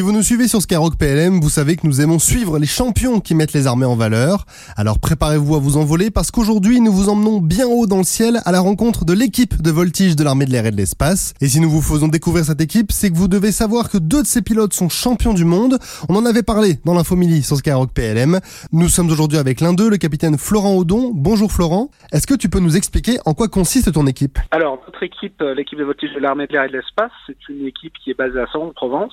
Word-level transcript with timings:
Si 0.00 0.06
vous 0.06 0.12
nous 0.12 0.22
suivez 0.22 0.48
sur 0.48 0.62
Skyrock 0.62 0.96
PLM, 0.96 1.40
vous 1.40 1.50
savez 1.50 1.76
que 1.76 1.86
nous 1.86 2.00
aimons 2.00 2.18
suivre 2.18 2.58
les 2.58 2.66
champions 2.66 3.20
qui 3.20 3.34
mettent 3.34 3.52
les 3.52 3.66
armées 3.66 3.84
en 3.84 3.96
valeur. 3.96 4.46
Alors 4.74 4.98
préparez-vous 4.98 5.56
à 5.56 5.58
vous 5.58 5.76
envoler 5.76 6.10
parce 6.10 6.30
qu'aujourd'hui 6.30 6.80
nous 6.80 6.90
vous 6.90 7.10
emmenons 7.10 7.38
bien 7.38 7.66
haut 7.66 7.86
dans 7.86 7.98
le 7.98 8.04
ciel 8.04 8.38
à 8.46 8.50
la 8.50 8.60
rencontre 8.60 9.04
de 9.04 9.12
l'équipe 9.12 9.60
de 9.60 9.70
voltige 9.70 10.16
de 10.16 10.24
l'armée 10.24 10.46
de 10.46 10.52
l'air 10.52 10.64
et 10.64 10.70
de 10.70 10.76
l'espace. 10.78 11.34
Et 11.42 11.48
si 11.48 11.60
nous 11.60 11.68
vous 11.68 11.82
faisons 11.82 12.08
découvrir 12.08 12.46
cette 12.46 12.62
équipe, 12.62 12.92
c'est 12.92 13.10
que 13.10 13.14
vous 13.14 13.28
devez 13.28 13.52
savoir 13.52 13.90
que 13.90 13.98
deux 13.98 14.22
de 14.22 14.26
ces 14.26 14.40
pilotes 14.40 14.72
sont 14.72 14.88
champions 14.88 15.34
du 15.34 15.44
monde. 15.44 15.76
On 16.08 16.16
en 16.16 16.24
avait 16.24 16.42
parlé 16.42 16.78
dans 16.86 16.94
l'infomili 16.94 17.42
sur 17.42 17.58
Skyrock 17.58 17.92
PLM. 17.92 18.40
Nous 18.72 18.88
sommes 18.88 19.10
aujourd'hui 19.10 19.36
avec 19.36 19.60
l'un 19.60 19.74
d'eux, 19.74 19.90
le 19.90 19.98
capitaine 19.98 20.38
Florent 20.38 20.76
Audon. 20.76 21.12
Bonjour 21.14 21.52
Florent. 21.52 21.90
Est-ce 22.10 22.26
que 22.26 22.32
tu 22.32 22.48
peux 22.48 22.60
nous 22.60 22.78
expliquer 22.78 23.18
en 23.26 23.34
quoi 23.34 23.48
consiste 23.48 23.92
ton 23.92 24.06
équipe? 24.06 24.38
Alors 24.50 24.80
notre 24.86 25.02
équipe, 25.02 25.42
euh, 25.42 25.54
l'équipe 25.54 25.78
de 25.78 25.84
voltige 25.84 26.14
de 26.14 26.20
l'armée 26.20 26.46
de 26.46 26.54
l'air 26.54 26.64
et 26.64 26.68
de 26.68 26.78
l'espace, 26.78 27.12
c'est 27.26 27.36
une 27.50 27.66
équipe 27.66 27.92
qui 28.02 28.12
est 28.12 28.14
basée 28.14 28.40
à 28.40 28.46
Saint-Provence 28.50 29.12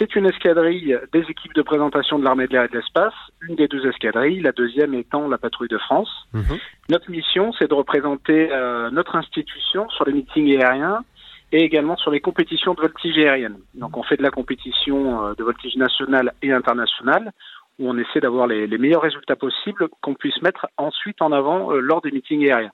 c'est 0.00 0.16
une 0.16 0.26
escadrille 0.26 0.98
des 1.12 1.24
équipes 1.28 1.52
de 1.54 1.60
présentation 1.60 2.18
de 2.18 2.24
l'armée 2.24 2.46
de 2.46 2.54
l'air 2.54 2.64
et 2.64 2.68
de 2.68 2.76
l'espace, 2.76 3.12
une 3.46 3.54
des 3.54 3.68
deux 3.68 3.86
escadrilles, 3.86 4.40
la 4.40 4.52
deuxième 4.52 4.94
étant 4.94 5.28
la 5.28 5.36
patrouille 5.36 5.68
de 5.68 5.76
France. 5.76 6.08
Mhm. 6.32 6.58
Notre 6.88 7.10
mission, 7.10 7.52
c'est 7.58 7.68
de 7.68 7.74
représenter 7.74 8.50
euh, 8.50 8.90
notre 8.90 9.14
institution 9.14 9.88
sur 9.90 10.06
les 10.06 10.14
meetings 10.14 10.56
aériens 10.56 11.04
et 11.52 11.62
également 11.62 11.96
sur 11.98 12.10
les 12.10 12.20
compétitions 12.20 12.72
de 12.72 12.80
voltige 12.80 13.18
aérienne. 13.18 13.58
Donc 13.74 13.98
on 13.98 14.02
fait 14.02 14.16
de 14.16 14.22
la 14.22 14.30
compétition 14.30 15.26
euh, 15.26 15.34
de 15.34 15.44
voltige 15.44 15.76
nationale 15.76 16.32
et 16.40 16.50
internationale 16.50 17.32
où 17.78 17.88
on 17.88 17.98
essaie 17.98 18.20
d'avoir 18.20 18.46
les, 18.46 18.66
meilleurs 18.78 19.02
résultats 19.02 19.36
possibles 19.36 19.88
qu'on 20.00 20.14
puisse 20.14 20.40
mettre 20.42 20.66
ensuite 20.78 21.20
en 21.20 21.30
avant 21.30 21.72
euh, 21.72 21.80
lors 21.80 22.00
des 22.00 22.10
meetings 22.10 22.46
aériens. 22.46 22.72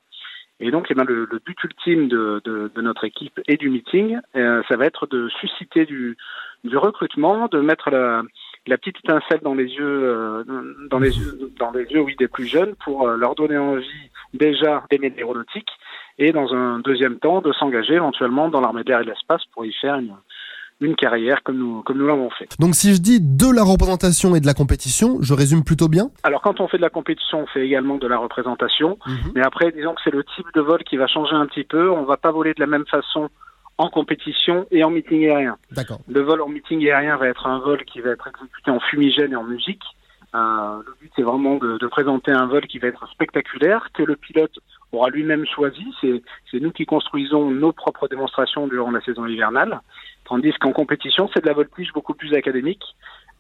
Et 0.61 0.71
donc, 0.71 0.87
eh 0.91 0.95
ben, 0.95 1.05
le, 1.05 1.29
but 1.45 1.63
ultime 1.65 2.09
de, 2.09 2.71
notre 2.77 3.05
équipe 3.05 3.39
et 3.47 3.59
du 3.59 3.69
meeting, 3.69 4.19
ça 4.33 4.77
va 4.79 4.87
être 4.87 5.07
de 5.07 5.29
susciter 5.39 5.85
du, 5.85 6.17
du 6.69 6.77
recrutement, 6.77 7.49
de 7.49 7.61
mettre 7.61 7.91
la, 7.91 8.23
petite 8.67 8.97
étincelle 9.05 9.41
dans 9.43 9.55
les 9.55 9.67
yeux, 9.67 9.85
euh, 9.85 10.45
dans 10.91 10.99
les 10.99 11.17
yeux, 11.17 11.53
dans 11.59 11.71
les 11.71 11.85
yeux, 11.85 12.01
oui, 12.01 12.17
des 12.19 12.29
plus 12.29 12.47
jeunes, 12.47 12.75
pour 12.85 13.07
euh, 13.07 13.17
leur 13.17 13.35
donner 13.35 13.59
envie 13.59 14.11
déjà 14.35 14.85
d'aimer 14.91 15.11
l'aéronautique, 15.11 15.69
et 16.19 16.33
dans 16.33 16.53
un 16.53 16.81
deuxième 16.81 17.19
temps 17.19 17.41
de 17.41 17.53
s'engager 17.53 17.95
éventuellement 17.95 18.49
dans 18.49 18.61
l'armée 18.61 18.85
de 18.85 18.89
l'air 18.89 19.01
et 19.01 19.05
de 19.05 19.11
l'espace 19.11 19.43
pour 19.53 19.65
y 19.65 19.73
faire 19.73 19.97
une, 19.97 20.15
une 20.81 20.95
carrière 20.95 21.43
comme 21.43 21.59
nous 21.59 21.83
comme 21.83 21.99
nous 21.99 22.07
l'avons 22.07 22.31
fait. 22.31 22.49
Donc 22.59 22.75
si 22.75 22.95
je 22.95 23.01
dis 23.01 23.21
de 23.21 23.55
la 23.55 23.63
représentation 23.63 24.35
et 24.35 24.41
de 24.41 24.47
la 24.47 24.55
compétition, 24.55 25.19
je 25.21 25.35
résume 25.35 25.65
plutôt 25.65 25.89
bien? 25.89 26.11
Alors 26.23 26.43
quand 26.43 26.61
on 26.61 26.69
fait 26.69 26.77
de 26.77 26.83
la 26.83 26.91
compétition, 26.91 27.41
on 27.43 27.47
fait 27.47 27.65
également 27.65 27.97
de 27.97 28.07
la 28.07 28.19
représentation, 28.19 28.99
mhm. 29.07 29.33
mais 29.35 29.43
après 29.43 29.73
disons 29.73 29.95
que 29.95 30.01
c'est 30.05 30.13
le 30.13 30.25
type 30.25 30.47
de 30.55 30.61
vol 30.61 30.83
qui 30.85 30.97
va 30.97 31.07
changer 31.07 31.35
un 31.35 31.47
petit 31.47 31.65
peu, 31.65 31.91
on 31.91 32.05
va 32.05 32.17
pas 32.17 32.31
voler 32.31 32.53
de 32.55 32.61
la 32.61 32.67
même 32.67 32.87
façon 32.87 33.31
en 33.79 33.89
compétition 33.89 34.67
et 34.71 34.85
en 34.85 34.91
meeting 34.91 35.27
aérien. 35.27 35.59
D'accord. 35.71 36.01
Le 36.09 36.21
vol 36.21 36.41
en 36.41 36.49
meeting 36.49 36.81
aérien 36.87 37.17
va 37.17 37.29
être 37.29 37.47
un 37.47 37.59
vol 37.59 37.85
qui 37.85 38.01
va 38.01 38.11
être 38.11 38.29
exécuté 38.29 38.71
en 38.71 38.81
fumigène 38.81 39.33
et 39.33 39.37
en 39.37 39.45
musique. 39.45 39.83
Euh, 40.35 40.83
le 40.87 40.95
but 41.01 41.13
c'est 41.17 41.23
vraiment 41.23 41.57
de, 41.57 41.79
de, 41.79 41.87
présenter 41.87 42.33
un 42.33 42.47
vol 42.47 42.67
qui 42.67 42.79
va 42.79 42.89
être 42.89 43.09
spectaculaire, 43.11 43.89
que 43.95 44.03
le 44.03 44.17
pilote 44.17 44.59
aura 44.93 45.11
lui-même 45.11 45.47
choisi. 45.47 45.85
C'est, 46.01 46.61
nous 46.61 46.73
qui 46.73 46.87
construisons 46.87 47.51
nos 47.51 47.73
propres 47.73 48.09
démonstrations 48.09 48.67
durant 48.67 48.91
la 48.91 49.01
saison 49.03 49.27
hivernale. 49.27 49.81
Tandis 50.25 50.53
qu'en 50.55 50.73
compétition, 50.73 51.29
c'est 51.33 51.43
de 51.43 51.47
la 51.47 51.55
voltige 51.55 51.93
beaucoup 51.93 52.15
plus 52.15 52.35
académique. 52.35 52.83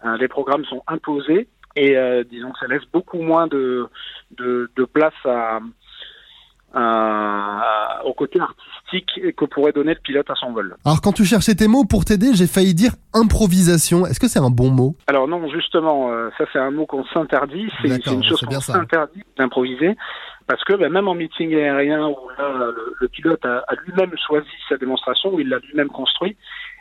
Euh, 0.04 0.16
les 0.18 0.28
programmes 0.28 0.64
sont 0.66 0.82
imposés 0.86 1.48
et 1.74 1.96
euh, 1.96 2.24
disons 2.24 2.52
que 2.52 2.58
ça 2.58 2.66
laisse 2.66 2.84
beaucoup 2.92 3.20
moins 3.20 3.46
de, 3.46 3.88
de, 4.32 4.70
de 4.76 4.84
place 4.84 5.14
à, 5.24 5.60
au 6.74 8.12
côté 8.12 8.40
artistique 8.40 9.36
que 9.36 9.44
pourrait 9.44 9.72
donner 9.72 9.94
le 9.94 10.00
pilote 10.00 10.30
à 10.30 10.34
son 10.34 10.52
vol. 10.52 10.76
Alors 10.84 11.00
quand 11.00 11.12
tu 11.12 11.24
cherchais 11.24 11.54
tes 11.54 11.68
mots 11.68 11.84
pour 11.84 12.04
t'aider, 12.04 12.34
j'ai 12.34 12.46
failli 12.46 12.74
dire 12.74 12.92
improvisation. 13.14 14.06
Est-ce 14.06 14.20
que 14.20 14.28
c'est 14.28 14.38
un 14.38 14.50
bon 14.50 14.70
mot? 14.70 14.94
Alors 15.06 15.26
non, 15.28 15.48
justement, 15.48 16.12
euh, 16.12 16.30
ça 16.38 16.44
c'est 16.52 16.58
un 16.58 16.70
mot 16.70 16.86
qu'on 16.86 17.04
s'interdit. 17.06 17.70
C'est 17.82 18.06
une 18.06 18.24
chose 18.24 18.40
qu'on 18.42 18.60
s'interdit 18.60 19.22
d'improviser. 19.36 19.96
Parce 20.46 20.62
que 20.62 20.74
ben, 20.74 20.92
même 20.92 21.08
en 21.08 21.14
meeting 21.14 21.52
aérien 21.54 22.06
où 22.06 22.16
là, 22.38 22.70
le, 23.00 23.08
pilote 23.08 23.44
a, 23.44 23.64
lui-même 23.84 24.12
choisi 24.26 24.46
sa 24.68 24.76
démonstration, 24.76 25.34
où 25.34 25.40
il 25.40 25.48
l'a 25.48 25.58
lui-même 25.58 25.88
construit, 25.88 26.36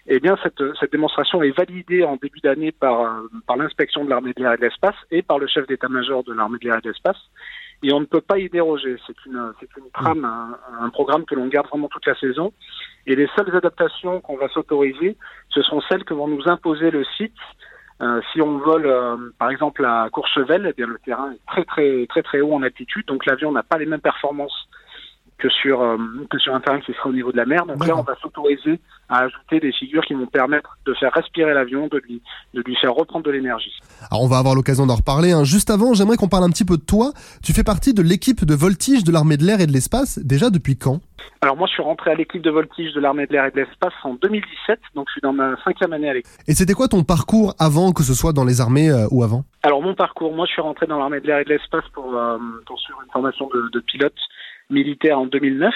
eh 0.08 0.20
bien 0.20 0.38
cette, 0.44 0.62
cette 0.80 0.92
démonstration 0.92 1.42
est 1.42 1.58
validée 1.58 2.04
en 2.04 2.16
début 2.18 2.42
d'année 2.42 2.72
par, 2.72 3.24
par 3.48 3.58
l'inspection 3.58 4.06
de 4.06 4.10
l'armée 4.12 4.34
de 4.34 4.44
l'air 4.44 4.54
et 4.54 4.58
de 4.58 4.62
l'espace 4.62 4.96
et 5.10 5.24
par 5.24 5.40
le 5.40 5.48
chef 5.48 5.66
d'état-major 5.66 6.24
de 6.24 6.34
l'armée 6.34 6.60
de 6.60 6.68
l'air 6.68 6.78
et 6.78 6.82
de 6.82 6.90
l'espace 6.90 7.18
et 7.84 7.94
on 7.94 8.00
ne 8.00 8.06
peut 8.06 8.22
pas 8.22 8.38
y 8.40 8.50
déroger. 8.50 8.98
C'est 9.06 9.26
une, 9.26 9.54
c'est 9.60 9.70
une 9.78 9.90
trame, 9.92 10.26
un, 10.26 10.90
programme 10.90 11.26
que 11.26 11.36
l'on 11.36 11.48
garde 11.48 11.68
vraiment 11.68 11.88
toute 11.88 12.06
la 12.06 12.16
saison. 12.16 12.54
Et 13.06 13.16
les 13.16 13.28
seules 13.36 13.56
adaptations 13.56 14.22
qu'on 14.22 14.38
va 14.38 14.48
s'autoriser, 14.50 15.18
ce 15.50 15.62
sont 15.62 15.82
celles 15.90 16.04
que 16.04 16.14
vont 16.14 16.28
nous 16.28 16.48
imposer 16.48 16.92
le 16.92 17.04
site. 17.18 17.34
Euh, 18.02 18.22
si 18.32 18.42
on 18.42 18.58
vole, 18.58 18.88
euh, 18.88 19.16
par 19.40 19.50
exemple, 19.50 19.86
à 19.86 20.10
Courchevel, 20.12 20.68
eh 20.70 20.74
bien 20.74 20.88
le 20.88 21.00
terrain 21.00 21.32
est 21.32 21.46
très 21.48 21.64
très 21.64 22.06
très 22.08 22.24
très 22.24 22.42
haut 22.42 22.54
en 22.54 22.62
altitude, 22.62 23.06
donc 23.08 23.26
l'avion 23.26 23.54
n'a 23.54 23.64
pas 23.64 23.78
les 23.78 23.86
mêmes 23.86 24.02
performances 24.02 24.68
que 25.38 25.50
sur 25.50 25.82
euh, 25.82 25.98
que 26.30 26.38
sur 26.40 26.54
un 26.56 26.62
terrain 26.62 26.80
qui 26.80 26.94
sera 26.94 27.10
au 27.10 27.14
niveau 27.14 27.32
de 27.32 27.38
la 27.38 27.46
mer. 27.46 27.66
Donc 27.66 27.86
là, 27.86 27.98
on 27.98 28.04
va 28.04 28.16
s'autoriser 28.22 28.80
à 29.10 29.20
ajouter 29.20 29.60
des 29.60 29.72
figures 29.72 30.04
qui 30.06 30.14
vont 30.14 30.26
permettre 30.26 30.78
de 30.86 30.94
faire 30.94 31.12
respirer 31.14 31.54
l'avion, 31.54 31.88
de 31.88 31.98
lui 31.98 32.22
de 32.54 32.62
lui 32.62 32.76
faire 32.78 32.94
reprendre 32.94 33.26
de 33.26 33.32
l'énergie. 33.32 33.74
Alors 34.12 34.24
on 34.24 34.28
va 34.28 34.38
avoir 34.38 34.56
l'occasion 34.56 34.86
d'en 34.86 34.96
reparler. 34.96 35.32
Hein. 35.32 35.44
Juste 35.44 35.70
avant, 35.70 35.94
j'aimerais 35.94 36.18
qu'on 36.18 36.30
parle 36.30 36.46
un 36.46 36.50
petit 36.50 36.66
peu 36.66 36.78
de 36.78 36.86
toi. 36.86 37.12
Tu 37.44 37.54
fais 37.54 37.64
partie 37.64 37.94
de 37.94 38.02
l'équipe 38.02 38.46
de 38.46 38.56
voltige 38.56 39.04
de 39.04 39.12
l'armée 39.12 39.38
de 39.38 39.44
l'air 39.44 39.60
et 39.62 39.68
de 39.68 39.74
l'espace. 39.74 40.20
Déjà 40.20 40.50
depuis 40.50 40.78
quand? 40.78 41.02
Alors 41.42 41.58
moi, 41.58 41.68
je 41.68 41.74
suis 41.74 41.84
rentré 41.84 42.12
à 42.12 42.16
l'équipe 42.16 42.42
de 42.42 42.50
voltige 42.50 42.94
de 42.94 43.00
l'armée 43.00 43.28
de 43.28 43.34
l'air 43.34 43.46
et 43.46 43.52
de 43.52 43.58
l'espace 43.58 43.94
en 44.04 44.16
2017, 44.16 44.80
donc 44.96 45.08
je 45.10 45.14
suis 45.14 45.22
dans 45.22 45.34
ma 45.34 45.56
cinquième 45.64 45.94
année 45.94 46.10
à 46.10 46.14
l'équipe. 46.14 46.32
Et 46.48 46.56
c'était 46.56 46.74
quoi 46.74 46.88
ton 46.88 47.04
parcours 47.04 47.54
avant, 47.60 47.92
que 47.92 48.04
ce 48.04 48.14
soit 48.14 48.34
dans 48.34 48.46
les 48.46 48.62
armées 48.62 48.90
euh, 48.90 49.08
ou 49.12 49.24
avant? 49.24 49.44
Alors 49.62 49.82
mon 49.82 49.94
parcours, 49.94 50.34
moi 50.34 50.46
je 50.48 50.54
suis 50.54 50.62
rentré 50.62 50.88
dans 50.88 50.98
l'armée 50.98 51.20
de 51.20 51.28
l'air 51.28 51.40
et 51.40 51.44
de 51.44 51.50
l'espace 51.50 51.84
pour 51.94 52.16
euh, 52.16 52.38
poursuivre 52.66 53.00
une 53.06 53.12
formation 53.12 53.50
de, 53.54 53.70
de 53.72 53.80
pilote 53.80 54.16
militaire 54.70 55.20
en 55.20 55.26
2009. 55.26 55.74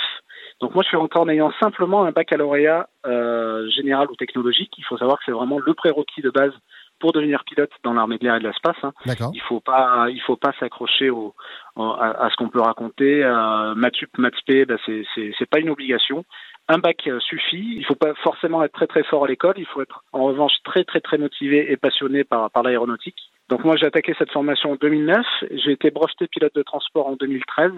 Donc 0.61 0.73
moi, 0.73 0.83
je 0.83 0.89
suis 0.89 0.97
rentré 0.97 1.19
en 1.19 1.29
ayant 1.29 1.51
simplement 1.61 2.03
un 2.03 2.11
baccalauréat 2.11 2.89
euh, 3.05 3.69
général 3.69 4.07
ou 4.09 4.16
technologique. 4.16 4.73
Il 4.77 4.83
faut 4.83 4.97
savoir 4.97 5.17
que 5.19 5.23
c'est 5.25 5.31
vraiment 5.31 5.59
le 5.59 5.73
prérequis 5.73 6.22
de 6.22 6.29
base 6.29 6.53
pour 7.00 7.13
devenir 7.13 7.44
pilote 7.45 7.72
dans 7.83 7.94
l'armée 7.94 8.17
de 8.17 8.25
l'air 8.25 8.35
et 8.35 8.39
de 8.39 8.47
l'espace. 8.47 8.75
Hein. 8.83 8.91
Il 9.33 9.41
faut 9.41 9.61
pas, 9.61 10.07
il 10.09 10.22
faut 10.22 10.35
pas 10.35 10.51
s'accrocher 10.59 11.09
au, 11.09 11.33
à, 11.77 12.27
ce 12.29 12.35
qu'on 12.35 12.50
peut 12.50 12.59
raconter. 12.59 13.23
Euh, 13.23 13.73
Mathup, 13.75 14.17
Matspé, 14.17 14.66
ben 14.66 14.77
c'est, 14.85 15.03
c'est, 15.16 15.31
c'est 15.39 15.50
pas 15.50 15.59
une 15.59 15.69
obligation. 15.69 16.25
Un 16.67 16.77
bac 16.77 17.07
euh, 17.07 17.19
suffit. 17.21 17.75
Il 17.77 17.85
faut 17.85 17.95
pas 17.95 18.13
forcément 18.16 18.61
être 18.63 18.73
très 18.73 18.88
très 18.88 19.03
fort 19.03 19.23
à 19.23 19.27
l'école. 19.27 19.56
Il 19.57 19.66
faut 19.66 19.81
être 19.81 20.03
en 20.11 20.25
revanche 20.25 20.53
très 20.66 20.83
très 20.83 21.00
très 21.00 21.17
motivé 21.17 21.71
et 21.71 21.77
passionné 21.77 22.25
par, 22.25 22.51
par 22.51 22.63
l'aéronautique. 22.63 23.17
Donc 23.50 23.63
moi, 23.63 23.75
j'ai 23.77 23.88
attaqué 23.88 24.13
cette 24.19 24.31
formation 24.31 24.73
en 24.73 24.75
2009. 24.75 25.25
J'ai 25.51 25.71
été 25.71 25.89
breveté 25.89 26.27
pilote 26.27 26.53
de 26.53 26.61
transport 26.61 27.07
en 27.07 27.16
2013. 27.16 27.71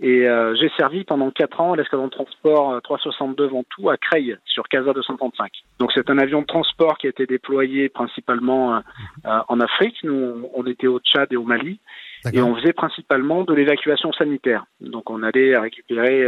Et 0.00 0.28
euh, 0.28 0.54
j'ai 0.54 0.70
servi 0.78 1.02
pendant 1.02 1.30
quatre 1.32 1.60
ans 1.60 1.72
à 1.72 1.76
l'escadron 1.76 2.06
de 2.06 2.12
transport 2.12 2.80
362 2.82 3.44
euh, 3.44 3.46
Ventoux 3.48 3.90
à 3.90 3.96
Creil 3.96 4.36
sur 4.44 4.68
Casa 4.68 4.92
235. 4.92 5.50
Donc 5.80 5.90
c'est 5.92 6.08
un 6.08 6.18
avion 6.18 6.42
de 6.42 6.46
transport 6.46 6.98
qui 6.98 7.08
a 7.08 7.10
été 7.10 7.26
déployé 7.26 7.88
principalement 7.88 8.76
euh, 8.76 8.80
en 9.48 9.58
Afrique. 9.58 9.96
Nous, 10.04 10.48
on 10.54 10.64
était 10.66 10.86
au 10.86 11.00
Tchad 11.00 11.32
et 11.32 11.36
au 11.36 11.42
Mali. 11.42 11.80
Et 12.32 12.42
on 12.42 12.56
faisait 12.56 12.72
principalement 12.72 13.44
de 13.44 13.54
l'évacuation 13.54 14.12
sanitaire. 14.12 14.66
Donc 14.80 15.08
on 15.08 15.22
allait 15.22 15.56
récupérer 15.56 16.26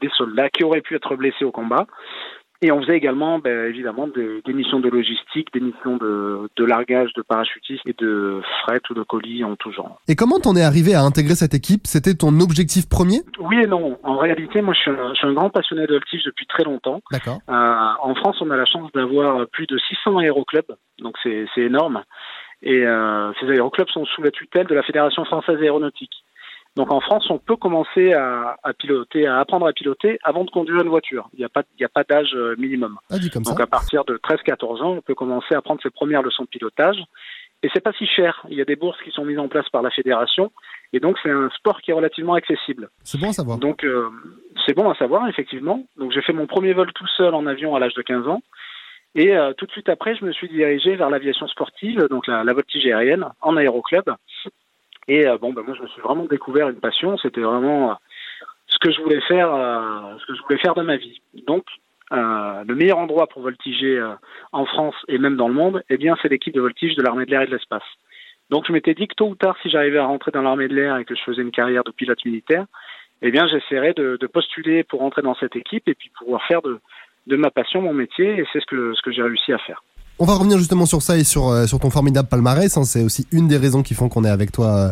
des 0.00 0.08
soldats 0.16 0.48
qui 0.48 0.62
auraient 0.62 0.82
pu 0.82 0.94
être 0.94 1.16
blessés 1.16 1.44
au 1.44 1.50
combat 1.50 1.88
et 2.62 2.70
on 2.70 2.80
faisait 2.80 2.96
également, 2.96 3.40
ben, 3.40 3.66
évidemment, 3.66 4.06
des, 4.06 4.52
missions 4.52 4.78
de 4.78 4.88
logistique, 4.88 5.52
des 5.52 5.60
missions 5.60 5.96
de, 5.96 6.48
de, 6.56 6.64
largage, 6.64 7.12
de 7.14 7.22
parachutisme 7.22 7.88
et 7.88 7.94
de 7.98 8.40
fret 8.62 8.80
ou 8.88 8.94
de 8.94 9.02
colis 9.02 9.42
en 9.42 9.56
tout 9.56 9.72
genre. 9.72 10.00
Et 10.06 10.14
comment 10.14 10.38
t'en 10.38 10.54
es 10.54 10.62
arrivé 10.62 10.94
à 10.94 11.02
intégrer 11.02 11.34
cette 11.34 11.54
équipe? 11.54 11.82
C'était 11.86 12.14
ton 12.14 12.38
objectif 12.38 12.88
premier? 12.88 13.22
Oui 13.40 13.56
et 13.60 13.66
non. 13.66 13.98
En 14.04 14.16
réalité, 14.16 14.62
moi, 14.62 14.74
je 14.74 14.80
suis 14.80 14.90
un, 14.92 15.08
je 15.12 15.18
suis 15.18 15.26
un 15.26 15.32
grand 15.32 15.50
passionné 15.50 15.86
de 15.86 15.94
voltige 15.94 16.22
depuis 16.24 16.46
très 16.46 16.62
longtemps. 16.62 17.00
D'accord. 17.10 17.40
Euh, 17.48 17.52
en 18.00 18.14
France, 18.14 18.36
on 18.40 18.50
a 18.50 18.56
la 18.56 18.66
chance 18.66 18.92
d'avoir 18.92 19.46
plus 19.48 19.66
de 19.66 19.76
600 19.76 20.18
aéroclubs, 20.18 20.76
donc 21.00 21.16
c'est 21.24 21.48
énorme. 21.56 22.04
Et 22.62 22.86
euh, 22.86 23.32
ces 23.40 23.50
aéroclubs 23.50 23.88
sont 23.88 24.04
sous 24.06 24.22
la 24.22 24.30
tutelle 24.30 24.68
de 24.68 24.74
la 24.74 24.84
Fédération 24.84 25.24
française 25.24 25.60
aéronautique. 25.60 26.12
Donc 26.74 26.90
en 26.90 27.00
France, 27.00 27.28
on 27.28 27.38
peut 27.38 27.56
commencer 27.56 28.14
à, 28.14 28.56
à, 28.62 28.72
piloter, 28.72 29.26
à 29.26 29.40
apprendre 29.40 29.66
à 29.66 29.72
piloter 29.72 30.18
avant 30.24 30.44
de 30.44 30.50
conduire 30.50 30.80
une 30.80 30.88
voiture. 30.88 31.28
Il 31.34 31.40
n'y 31.40 31.44
a 31.44 31.50
pas, 31.50 31.62
il 31.78 31.82
y 31.82 31.84
a 31.84 31.88
pas 31.88 32.02
d'âge 32.02 32.32
euh, 32.34 32.54
minimum. 32.56 32.96
Ah, 33.10 33.16
comme 33.30 33.42
Donc 33.42 33.60
à 33.60 33.66
partir 33.66 34.04
de 34.06 34.16
13-14 34.16 34.82
ans, 34.82 34.92
on 34.92 35.02
peut 35.02 35.14
commencer 35.14 35.54
à 35.54 35.60
prendre 35.60 35.82
ses 35.82 35.90
premières 35.90 36.22
leçons 36.22 36.44
de 36.44 36.48
pilotage. 36.48 36.96
Et 37.62 37.68
c'est 37.72 37.82
pas 37.82 37.92
si 37.92 38.06
cher. 38.06 38.44
Il 38.48 38.56
y 38.56 38.62
a 38.62 38.64
des 38.64 38.74
bourses 38.74 39.00
qui 39.02 39.10
sont 39.10 39.24
mises 39.24 39.38
en 39.38 39.48
place 39.48 39.68
par 39.68 39.82
la 39.82 39.90
fédération, 39.90 40.50
et 40.92 40.98
donc 40.98 41.16
c'est 41.22 41.30
un 41.30 41.48
sport 41.50 41.80
qui 41.80 41.92
est 41.92 41.94
relativement 41.94 42.34
accessible. 42.34 42.88
C'est 43.04 43.20
bon 43.20 43.28
à 43.28 43.32
savoir. 43.32 43.58
Donc 43.58 43.84
euh, 43.84 44.08
c'est 44.66 44.74
bon 44.74 44.90
à 44.90 44.96
savoir 44.96 45.28
effectivement. 45.28 45.84
Donc 45.96 46.10
j'ai 46.12 46.22
fait 46.22 46.32
mon 46.32 46.46
premier 46.46 46.72
vol 46.72 46.92
tout 46.92 47.06
seul 47.16 47.34
en 47.34 47.46
avion 47.46 47.76
à 47.76 47.80
l'âge 47.80 47.94
de 47.94 48.02
15 48.02 48.26
ans. 48.26 48.42
Et 49.14 49.36
euh, 49.36 49.52
tout 49.52 49.66
de 49.66 49.70
suite 49.72 49.90
après, 49.90 50.16
je 50.16 50.24
me 50.24 50.32
suis 50.32 50.48
dirigé 50.48 50.96
vers 50.96 51.10
l'aviation 51.10 51.46
sportive, 51.46 52.00
donc 52.08 52.26
la, 52.26 52.44
la 52.44 52.52
voltige 52.54 52.86
aérienne, 52.86 53.26
en 53.42 53.56
aéroclub. 53.56 54.04
Et 55.08 55.26
euh, 55.26 55.38
bon, 55.38 55.52
ben 55.52 55.62
moi, 55.62 55.74
je 55.76 55.82
me 55.82 55.88
suis 55.88 56.00
vraiment 56.00 56.24
découvert 56.24 56.68
une 56.68 56.80
passion. 56.80 57.16
C'était 57.18 57.40
vraiment 57.40 57.90
euh, 57.90 57.94
ce 58.66 58.78
que 58.78 58.92
je 58.92 59.00
voulais 59.00 59.20
faire, 59.22 59.52
euh, 59.52 60.16
ce 60.18 60.26
que 60.26 60.34
je 60.34 60.42
voulais 60.42 60.58
faire 60.58 60.74
de 60.74 60.82
ma 60.82 60.96
vie. 60.96 61.20
Donc, 61.46 61.64
le 62.10 62.74
meilleur 62.74 62.98
endroit 62.98 63.26
pour 63.26 63.40
voltiger 63.40 63.98
en 64.52 64.66
France 64.66 64.94
et 65.08 65.16
même 65.16 65.36
dans 65.36 65.48
le 65.48 65.54
monde, 65.54 65.82
eh 65.88 65.96
bien, 65.96 66.14
c'est 66.20 66.28
l'équipe 66.28 66.54
de 66.54 66.60
voltige 66.60 66.94
de 66.94 67.02
l'armée 67.02 67.24
de 67.24 67.30
l'air 67.30 67.40
et 67.40 67.46
de 67.46 67.52
l'espace. 67.52 67.82
Donc, 68.50 68.66
je 68.66 68.72
m'étais 68.72 68.92
dit 68.92 69.08
que 69.08 69.14
tôt 69.14 69.28
ou 69.28 69.34
tard, 69.34 69.56
si 69.62 69.70
j'arrivais 69.70 69.96
à 69.96 70.04
rentrer 70.04 70.30
dans 70.30 70.42
l'armée 70.42 70.68
de 70.68 70.74
l'air 70.74 70.98
et 70.98 71.06
que 71.06 71.14
je 71.14 71.22
faisais 71.22 71.40
une 71.40 71.50
carrière 71.50 71.84
de 71.84 71.90
pilote 71.90 72.22
militaire, 72.26 72.66
eh 73.22 73.30
bien, 73.30 73.46
j'essaierais 73.46 73.94
de, 73.94 74.18
de, 74.20 74.26
postuler 74.26 74.84
pour 74.84 75.00
rentrer 75.00 75.22
dans 75.22 75.34
cette 75.36 75.56
équipe 75.56 75.88
et 75.88 75.94
puis 75.94 76.10
pouvoir 76.18 76.44
faire 76.44 76.60
de, 76.60 76.80
de 77.28 77.36
ma 77.36 77.50
passion 77.50 77.80
mon 77.80 77.94
métier. 77.94 78.38
Et 78.38 78.44
c'est 78.52 78.60
ce 78.60 78.66
que, 78.66 78.92
ce 78.92 79.00
que 79.00 79.10
j'ai 79.10 79.22
réussi 79.22 79.54
à 79.54 79.58
faire. 79.58 79.82
On 80.22 80.24
va 80.24 80.34
revenir 80.34 80.56
justement 80.56 80.86
sur 80.86 81.02
ça 81.02 81.16
et 81.18 81.24
sur, 81.24 81.48
euh, 81.48 81.66
ton 81.66 81.90
formidable 81.90 82.28
palmarès. 82.28 82.76
Hein. 82.76 82.84
C'est 82.84 83.02
aussi 83.02 83.26
une 83.32 83.48
des 83.48 83.56
raisons 83.56 83.82
qui 83.82 83.94
font 83.94 84.08
qu'on 84.08 84.22
est 84.22 84.30
avec 84.30 84.52
toi 84.52 84.66
euh, 84.68 84.90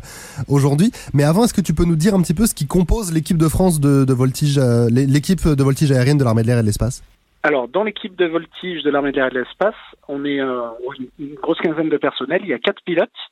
aujourd'hui. 0.48 0.90
Mais 1.14 1.22
avant, 1.22 1.44
est-ce 1.44 1.54
que 1.54 1.60
tu 1.60 1.72
peux 1.72 1.84
nous 1.84 1.94
dire 1.94 2.16
un 2.16 2.20
petit 2.20 2.34
peu 2.34 2.46
ce 2.46 2.54
qui 2.56 2.66
compose 2.66 3.14
l'équipe 3.14 3.38
de 3.38 3.46
France 3.46 3.78
de, 3.78 4.12
voltige, 4.12 4.58
euh, 4.58 4.88
l'équipe 4.90 5.46
de 5.46 5.62
voltige 5.62 5.92
aérienne 5.92 6.18
de 6.18 6.24
l'armée 6.24 6.42
de 6.42 6.48
l'air 6.48 6.58
et 6.58 6.62
de 6.62 6.66
l'espace? 6.66 7.04
Alors, 7.44 7.68
dans 7.68 7.84
l'équipe 7.84 8.16
de 8.16 8.26
voltige 8.26 8.82
de 8.82 8.90
l'armée 8.90 9.12
de 9.12 9.18
l'air 9.18 9.28
et 9.28 9.30
de 9.30 9.38
l'espace, 9.38 9.76
on 10.08 10.24
est 10.24 10.40
une 10.40 11.34
grosse 11.40 11.60
quinzaine 11.60 11.90
de 11.90 11.96
personnel. 11.96 12.40
Il 12.42 12.48
y 12.48 12.52
a 12.52 12.58
quatre 12.58 12.82
pilotes, 12.84 13.22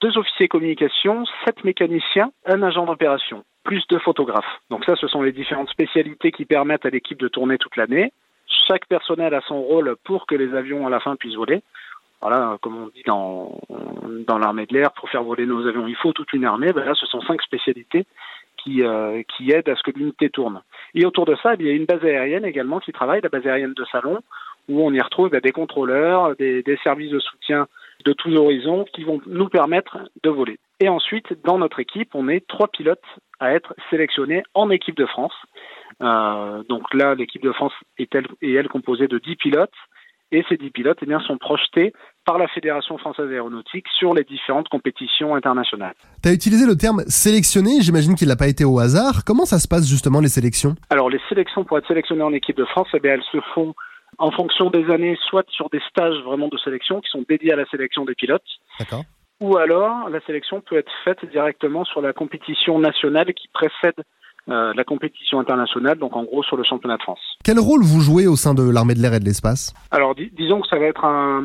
deux 0.00 0.16
officiers 0.16 0.48
communication, 0.48 1.26
sept 1.44 1.62
mécaniciens, 1.62 2.32
un 2.46 2.62
agent 2.62 2.86
d'opération, 2.86 3.44
plus 3.64 3.84
deux 3.90 3.98
photographes. 3.98 4.62
Donc 4.70 4.86
ça, 4.86 4.96
ce 4.96 5.08
sont 5.08 5.20
les 5.20 5.32
différentes 5.32 5.68
spécialités 5.68 6.32
qui 6.32 6.46
permettent 6.46 6.86
à 6.86 6.90
l'équipe 6.90 7.20
de 7.20 7.28
tourner 7.28 7.58
toute 7.58 7.76
l'année. 7.76 8.12
Chaque 8.66 8.86
personnel 8.86 9.34
a 9.34 9.40
son 9.42 9.60
rôle 9.60 9.96
pour 10.04 10.26
que 10.26 10.34
les 10.34 10.54
avions 10.54 10.86
à 10.86 10.90
la 10.90 11.00
fin 11.00 11.16
puissent 11.16 11.36
voler. 11.36 11.62
Voilà, 12.20 12.56
comme 12.62 12.76
on 12.76 12.88
dit 12.88 13.02
dans, 13.06 13.58
l'armée 14.38 14.66
de 14.66 14.74
l'air, 14.74 14.92
pour 14.92 15.08
faire 15.10 15.22
voler 15.22 15.46
nos 15.46 15.66
avions, 15.66 15.86
il 15.86 15.96
faut 15.96 16.12
toute 16.12 16.32
une 16.32 16.44
armée. 16.44 16.72
Ben 16.72 16.84
là, 16.84 16.94
ce 16.94 17.06
sont 17.06 17.20
cinq 17.20 17.42
spécialités 17.42 18.06
qui, 18.56 18.82
euh, 18.82 19.22
qui 19.36 19.52
aident 19.52 19.68
à 19.68 19.76
ce 19.76 19.82
que 19.82 19.90
l'unité 19.96 20.30
tourne. 20.30 20.62
Et 20.94 21.04
autour 21.04 21.26
de 21.26 21.36
ça, 21.42 21.54
il 21.54 21.66
y 21.66 21.70
a 21.70 21.72
une 21.72 21.84
base 21.84 22.02
aérienne 22.02 22.44
également 22.44 22.80
qui 22.80 22.92
travaille, 22.92 23.20
la 23.20 23.28
base 23.28 23.46
aérienne 23.46 23.74
de 23.74 23.84
Salon, 23.92 24.20
où 24.68 24.82
on 24.82 24.92
y 24.92 25.00
retrouve 25.00 25.30
des 25.30 25.52
contrôleurs, 25.52 26.34
des 26.36 26.78
services 26.82 27.12
de 27.12 27.20
soutien 27.20 27.68
de 28.04 28.12
tous 28.12 28.34
horizons 28.34 28.84
qui 28.92 29.04
vont 29.04 29.20
nous 29.26 29.48
permettre 29.48 29.98
de 30.22 30.30
voler. 30.30 30.58
Et 30.80 30.88
ensuite, 30.88 31.34
dans 31.44 31.58
notre 31.58 31.80
équipe, 31.80 32.14
on 32.14 32.28
est 32.28 32.46
trois 32.46 32.68
pilotes 32.68 33.00
à 33.40 33.54
être 33.54 33.74
sélectionnés 33.90 34.42
en 34.54 34.70
équipe 34.70 34.96
de 34.96 35.06
France. 35.06 35.34
Euh, 36.02 36.62
donc 36.68 36.92
là, 36.94 37.14
l'équipe 37.14 37.42
de 37.42 37.52
France 37.52 37.72
est 37.98 38.14
elle, 38.14 38.26
est 38.42 38.52
elle 38.52 38.68
composée 38.68 39.08
de 39.08 39.18
10 39.18 39.36
pilotes 39.36 39.70
et 40.32 40.44
ces 40.48 40.56
10 40.56 40.70
pilotes 40.70 40.98
eh 41.02 41.06
bien, 41.06 41.20
sont 41.20 41.38
projetés 41.38 41.92
par 42.24 42.38
la 42.38 42.48
Fédération 42.48 42.98
française 42.98 43.30
aéronautique 43.30 43.86
sur 43.96 44.12
les 44.12 44.24
différentes 44.24 44.68
compétitions 44.68 45.34
internationales. 45.34 45.94
Tu 46.22 46.28
as 46.28 46.32
utilisé 46.32 46.66
le 46.66 46.76
terme 46.76 47.02
sélectionné, 47.06 47.80
j'imagine 47.80 48.16
qu'il 48.16 48.28
n'a 48.28 48.36
pas 48.36 48.48
été 48.48 48.64
au 48.64 48.78
hasard. 48.78 49.24
Comment 49.24 49.44
ça 49.44 49.58
se 49.58 49.68
passe 49.68 49.88
justement 49.88 50.20
les 50.20 50.28
sélections? 50.28 50.74
Alors 50.90 51.08
les 51.08 51.20
sélections 51.28 51.64
pour 51.64 51.78
être 51.78 51.86
sélectionné 51.86 52.22
en 52.22 52.32
équipe 52.32 52.56
de 52.56 52.64
France, 52.64 52.88
eh 52.94 53.00
bien, 53.00 53.14
elles 53.14 53.24
se 53.30 53.38
font 53.54 53.74
en 54.18 54.30
fonction 54.30 54.70
des 54.70 54.90
années, 54.90 55.16
soit 55.28 55.48
sur 55.50 55.68
des 55.70 55.80
stages 55.88 56.20
vraiment 56.24 56.48
de 56.48 56.58
sélection 56.58 57.00
qui 57.00 57.10
sont 57.10 57.24
dédiés 57.28 57.52
à 57.52 57.56
la 57.56 57.66
sélection 57.66 58.04
des 58.04 58.14
pilotes. 58.14 58.42
D'accord. 58.78 59.04
Ou 59.40 59.56
alors 59.58 60.08
la 60.08 60.20
sélection 60.22 60.60
peut 60.60 60.76
être 60.76 60.92
faite 61.04 61.24
directement 61.30 61.84
sur 61.84 62.00
la 62.00 62.12
compétition 62.12 62.78
nationale 62.78 63.32
qui 63.34 63.48
précède 63.48 64.02
euh, 64.48 64.72
la 64.74 64.84
compétition 64.84 65.40
internationale, 65.40 65.98
donc 65.98 66.16
en 66.16 66.24
gros 66.24 66.42
sur 66.42 66.56
le 66.56 66.64
championnat 66.64 66.96
de 66.96 67.02
France. 67.02 67.20
Quel 67.44 67.58
rôle 67.58 67.82
vous 67.82 68.00
jouez 68.00 68.26
au 68.26 68.36
sein 68.36 68.54
de 68.54 68.68
l'armée 68.70 68.94
de 68.94 69.00
l'air 69.00 69.14
et 69.14 69.20
de 69.20 69.24
l'espace? 69.24 69.74
Alors 69.90 70.14
dis 70.14 70.30
disons 70.36 70.60
que 70.60 70.68
ça 70.68 70.78
va 70.78 70.86
être 70.86 71.04
un, 71.04 71.42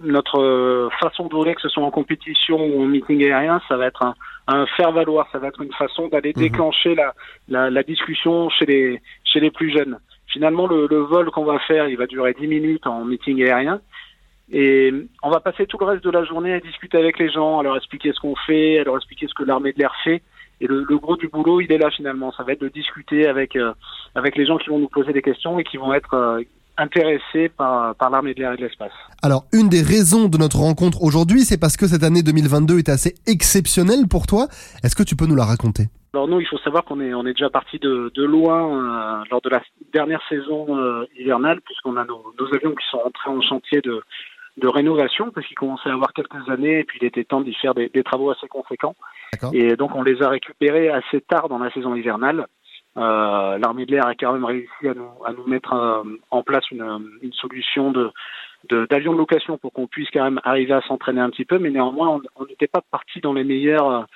notre 0.00 0.90
façon 1.00 1.26
de 1.26 1.32
voler, 1.32 1.54
que 1.54 1.60
ce 1.60 1.68
soit 1.68 1.84
en 1.84 1.90
compétition 1.90 2.58
ou 2.58 2.82
en 2.82 2.86
meeting 2.86 3.22
aérien, 3.22 3.60
ça 3.68 3.76
va 3.76 3.86
être 3.86 4.02
un, 4.02 4.14
un 4.48 4.66
faire 4.76 4.92
valoir, 4.92 5.28
ça 5.32 5.38
va 5.38 5.48
être 5.48 5.60
une 5.60 5.72
façon 5.72 6.08
d'aller 6.08 6.32
mmh. 6.34 6.40
déclencher 6.40 6.94
la, 6.94 7.14
la, 7.48 7.70
la, 7.70 7.82
discussion 7.82 8.50
chez 8.50 8.66
les 8.66 9.02
chez 9.24 9.40
les 9.40 9.50
plus 9.50 9.70
jeunes. 9.70 9.98
Finalement, 10.26 10.66
le, 10.66 10.86
le 10.88 10.98
vol 10.98 11.30
qu'on 11.30 11.44
va 11.44 11.58
faire, 11.60 11.88
il 11.88 11.96
va 11.96 12.06
durer 12.06 12.34
10 12.38 12.46
minutes 12.46 12.86
en 12.86 13.04
meeting 13.04 13.42
aérien. 13.42 13.80
Et 14.50 14.92
on 15.22 15.30
va 15.30 15.40
passer 15.40 15.66
tout 15.66 15.78
le 15.78 15.86
reste 15.86 16.04
de 16.04 16.10
la 16.10 16.24
journée 16.24 16.52
à 16.52 16.60
discuter 16.60 16.98
avec 16.98 17.18
les 17.18 17.30
gens, 17.30 17.60
à 17.60 17.62
leur 17.62 17.76
expliquer 17.76 18.12
ce 18.12 18.20
qu'on 18.20 18.34
fait, 18.34 18.78
à 18.78 18.84
leur 18.84 18.96
expliquer 18.96 19.26
ce 19.26 19.34
que 19.34 19.44
l'armée 19.44 19.72
de 19.72 19.78
l'air 19.78 19.94
fait. 20.04 20.22
Et 20.62 20.68
le, 20.68 20.84
le, 20.88 20.96
gros 20.96 21.16
du 21.16 21.28
boulot, 21.28 21.60
il 21.60 21.70
est 21.72 21.78
là 21.78 21.90
finalement. 21.90 22.32
Ça 22.32 22.44
va 22.44 22.52
être 22.52 22.60
de 22.60 22.68
discuter 22.68 23.26
avec 23.26 23.56
euh, 23.56 23.72
avec 24.14 24.36
les 24.36 24.46
gens 24.46 24.58
qui 24.58 24.70
vont 24.70 24.78
nous 24.78 24.88
poser 24.88 25.12
des 25.12 25.20
questions 25.20 25.58
et 25.58 25.64
qui 25.64 25.76
vont 25.76 25.92
être 25.92 26.14
euh, 26.14 26.42
intéressés 26.78 27.48
par, 27.48 27.94
par 27.96 28.10
l'armée 28.10 28.32
de 28.32 28.40
l'air 28.40 28.52
et 28.52 28.56
de 28.56 28.62
l'espace. 28.62 28.92
Alors, 29.22 29.44
une 29.52 29.68
des 29.68 29.82
raisons 29.82 30.28
de 30.28 30.38
notre 30.38 30.58
rencontre 30.58 31.02
aujourd'hui, 31.02 31.40
c'est 31.40 31.58
parce 31.58 31.76
que 31.76 31.86
cette 31.86 32.04
année 32.04 32.22
2022 32.22 32.78
est 32.78 32.88
assez 32.88 33.14
exceptionnelle 33.26 34.06
pour 34.08 34.26
toi. 34.26 34.46
Est-ce 34.84 34.96
que 34.96 35.02
tu 35.02 35.16
peux 35.16 35.26
nous 35.26 35.36
la 35.36 35.44
raconter? 35.44 35.88
Alors 36.14 36.28
nous, 36.28 36.40
il 36.40 36.46
faut 36.46 36.58
savoir 36.58 36.84
qu'on 36.84 37.00
est 37.00 37.14
on 37.14 37.24
est 37.26 37.32
déjà 37.32 37.48
parti 37.48 37.78
de, 37.78 38.12
de 38.14 38.22
loin 38.22 38.68
euh, 38.68 39.24
lors 39.30 39.40
de 39.40 39.48
la 39.48 39.62
dernière 39.92 40.20
saison 40.28 40.76
euh, 40.76 41.06
hivernale, 41.18 41.60
puisqu'on 41.62 41.96
a 41.96 42.04
nos, 42.04 42.34
nos, 42.38 42.54
avions 42.54 42.74
qui 42.74 42.84
sont 42.90 42.98
entrés 42.98 43.30
en 43.30 43.40
chantier 43.40 43.80
de, 43.80 44.02
de 44.58 44.68
rénovation, 44.68 45.30
parce 45.30 45.46
qu'ils 45.46 45.56
commençaient 45.56 45.88
à 45.88 45.94
avoir 45.94 46.12
quelques 46.12 46.48
années, 46.48 46.80
et 46.80 46.84
puis 46.84 46.98
il 47.00 47.06
était 47.06 47.24
temps 47.24 47.40
d'y 47.40 47.54
faire 47.54 47.74
des, 47.74 47.88
des, 47.88 48.02
travaux 48.02 48.30
assez 48.30 48.48
conséquents. 48.48 48.94
Et 49.52 49.76
donc 49.76 49.94
on 49.94 50.02
les 50.02 50.22
a 50.22 50.28
récupérés 50.28 50.90
assez 50.90 51.20
tard 51.22 51.48
dans 51.48 51.58
la 51.58 51.70
saison 51.70 51.94
hivernale. 51.94 52.46
Euh, 52.98 53.56
L'armée 53.58 53.86
de 53.86 53.92
l'air 53.92 54.06
a 54.06 54.14
quand 54.14 54.34
même 54.34 54.44
réussi 54.44 54.88
à 54.88 54.92
nous, 54.92 55.08
à 55.24 55.32
nous 55.32 55.46
mettre 55.46 55.72
euh, 55.72 56.02
en 56.30 56.42
place 56.42 56.70
une, 56.70 57.08
une 57.22 57.32
solution 57.32 57.90
de 57.90 58.10
d'avions 58.70 59.12
de, 59.12 59.16
de, 59.16 59.18
location 59.18 59.58
pour 59.58 59.72
qu'on 59.72 59.88
puisse 59.88 60.08
quand 60.12 60.22
même 60.22 60.40
arriver 60.44 60.74
à 60.74 60.82
s'entraîner 60.82 61.20
un 61.20 61.30
petit 61.30 61.46
peu, 61.46 61.58
mais 61.58 61.70
néanmoins 61.70 62.20
on 62.36 62.44
n'était 62.44 62.68
pas 62.68 62.82
parti 62.92 63.20
dans 63.20 63.32
les 63.32 63.42
meilleures 63.42 64.06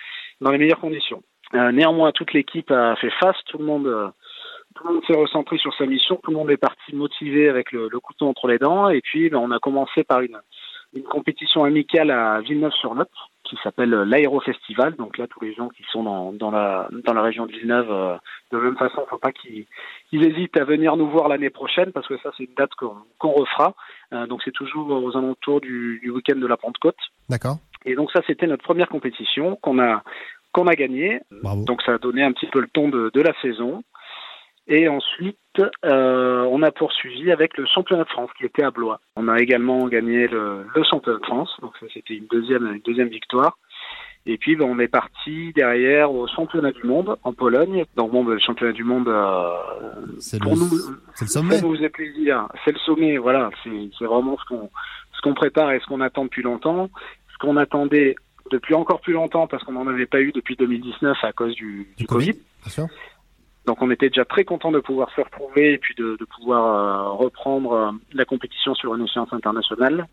dans 0.41 0.51
les 0.51 0.59
meilleures 0.59 0.79
conditions. 0.79 1.23
Euh, 1.55 1.73
néanmoins, 1.73 2.13
toute 2.13 2.33
l'équipe 2.33 2.71
a 2.71 2.97
fait 2.97 3.11
face, 3.21 3.37
tout 3.47 3.59
le 3.59 3.65
monde, 3.65 3.87
euh, 3.87 4.09
tout 4.77 4.87
le 4.87 4.95
monde 4.95 5.05
s'est 5.07 5.17
recentré 5.17 5.57
sur 5.59 5.75
sa 5.75 5.87
mission, 5.87 6.21
tout 6.23 6.31
le 6.31 6.37
monde 6.37 6.51
est 6.51 6.57
parti 6.57 6.95
motivé 6.95 7.49
avec 7.49 7.73
le, 7.73 7.89
le 7.91 8.01
couteau 8.01 8.29
entre 8.29 8.47
les 8.47 8.59
dents, 8.59 8.89
et 8.91 9.01
puis 9.01 9.31
ben, 9.31 9.39
on 9.39 9.51
a 9.51 9.59
commencé 9.59 10.05
par 10.05 10.21
une, 10.21 10.39
une 10.95 11.05
compétition 11.05 11.65
amicale 11.65 12.11
à 12.11 12.41
Villeneuve-sur-Lot 12.41 13.09
qui 13.45 13.57
s'appelle 13.63 13.91
l'Aérofestival. 13.91 14.97
Donc 14.97 15.19
là, 15.19 15.27
tous 15.29 15.41
les 15.45 15.55
gens 15.55 15.69
qui 15.69 15.85
sont 15.93 16.03
dans, 16.03 16.33
dans, 16.33 16.51
la, 16.51 16.89
dans 17.05 17.15
la 17.15 17.23
région 17.23 17.47
de 17.47 17.53
Villeneuve, 17.53 17.91
euh, 17.91 18.17
de 18.53 18.59
même 18.59 18.77
façon, 18.77 18.99
il 18.99 19.03
ne 19.03 19.07
faut 19.07 19.19
pas 19.19 19.33
qu'ils 19.33 19.67
qu 20.11 20.17
hésitent 20.17 20.59
à 20.59 20.65
venir 20.65 20.97
nous 20.97 21.09
voir 21.09 21.29
l'année 21.29 21.51
prochaine 21.51 21.93
parce 21.93 22.09
que 22.09 22.19
ça, 22.19 22.31
c'est 22.37 22.45
une 22.45 22.55
date 22.55 22.75
qu'on 22.77 22.97
qu 23.21 23.27
refera. 23.29 23.75
Euh, 24.13 24.27
donc 24.27 24.43
c'est 24.45 24.53
toujours 24.53 24.91
aux 24.91 25.17
alentours 25.17 25.61
du, 25.61 26.01
du 26.03 26.11
week-end 26.11 26.37
de 26.37 26.47
la 26.47 26.57
Pentecôte. 26.57 26.97
D'accord. 27.29 27.59
Et 27.85 27.95
donc 27.95 28.11
ça, 28.11 28.21
c'était 28.27 28.49
notre 28.49 28.65
première 28.65 28.89
compétition 28.89 29.57
qu'on 29.63 29.79
a 29.79 30.03
qu'on 30.53 30.67
a 30.67 30.75
gagné. 30.75 31.21
Donc 31.67 31.83
ça 31.83 31.95
a 31.95 31.99
donné 31.99 32.23
un 32.23 32.33
petit 32.33 32.47
peu 32.47 32.61
le 32.61 32.69
ton 32.69 32.89
de, 32.89 33.11
de 33.13 33.21
la 33.21 33.33
saison. 33.43 33.85
Et 34.69 34.89
ensuite, 34.89 35.39
euh, 35.85 36.43
on 36.51 36.63
a 36.63 36.73
poursuivi 36.73 37.31
avec 37.31 37.57
le 37.57 37.67
championnat 37.67 38.05
de 38.05 38.09
France 38.09 38.31
qui 38.37 38.45
était 38.45 38.65
à 38.65 38.71
Blois. 38.71 39.01
On 39.15 39.29
a 39.29 39.39
également 39.39 39.87
gagné 39.87 40.27
le, 40.27 40.67
le 40.75 40.85
championnat 40.85 41.19
de 41.19 41.25
France, 41.25 41.51
donc 41.61 41.73
ça 41.79 41.87
c'était 41.95 42.15
une 42.15 42.27
deuxième, 42.27 42.67
une 42.67 42.81
deuxième 42.81 43.09
victoire. 43.09 43.57
Et 44.29 44.39
puis 44.39 44.57
ben, 44.57 44.65
on 44.65 44.81
est 44.81 44.89
parti 44.89 45.53
derrière 45.55 46.13
au 46.13 46.27
championnat 46.27 46.73
du 46.73 46.83
monde 46.83 47.17
en 47.23 47.33
Pologne. 47.33 47.85
Donc 47.95 48.11
bon, 48.11 48.25
ben, 48.25 48.33
le 48.33 48.41
championnat 48.41 48.73
du 48.73 48.83
monde, 48.83 49.07
euh, 49.07 49.53
pour 50.43 50.55
le, 50.55 50.59
nous, 50.59 50.69
c'est 51.15 51.27
le 51.27 51.31
sommet. 51.31 51.55
Ça 51.59 51.63
nous 51.67 51.77
faisait 51.77 51.89
plaisir. 51.89 52.49
C'est 52.65 52.73
le 52.73 52.79
sommet, 52.81 53.19
voilà. 53.19 53.51
C'est 53.63 54.05
vraiment 54.05 54.37
ce 54.39 54.45
qu'on 54.47 54.69
ce 55.17 55.21
qu'on 55.23 55.35
prépare 55.35 55.71
et 55.71 55.81
ce 55.81 55.87
qu'on 55.87 56.01
attend 56.01 56.25
depuis 56.25 56.43
longtemps. 56.43 56.91
Ce 57.33 57.39
qu'on 57.39 57.57
attendait 57.57 58.17
depuis 58.51 58.75
encore 58.75 59.01
plus 59.01 59.13
longtemps 59.13 59.47
parce 59.47 59.63
qu'on 59.63 59.73
n'en 59.73 59.87
avait 59.87 60.07
pas 60.07 60.21
eu 60.21 60.33
depuis 60.33 60.57
2019 60.57 61.17
à 61.23 61.33
cause 61.33 61.55
du, 61.55 61.87
du, 61.97 62.03
du 62.03 62.07
Covid. 62.07 62.33
COVID. 62.33 62.41
Bien 62.63 62.71
sûr. 62.71 62.87
Donc 63.67 63.83
on 63.83 63.91
était 63.91 64.09
déjà 64.09 64.25
très 64.25 64.45
content 64.45 64.71
de 64.71 64.79
pouvoir 64.79 65.11
se 65.11 65.21
retrouver 65.21 65.73
et 65.73 65.79
puis 65.79 65.95
de, 65.97 66.17
de 66.19 66.25
pouvoir 66.25 66.67
euh, 66.67 67.11
reprendre 67.17 67.73
euh, 67.73 67.91
la 68.13 68.25
compétition 68.25 68.75
sur 68.75 68.95
une 68.95 69.05
échéance 69.05 69.33
internationale. 69.33 70.07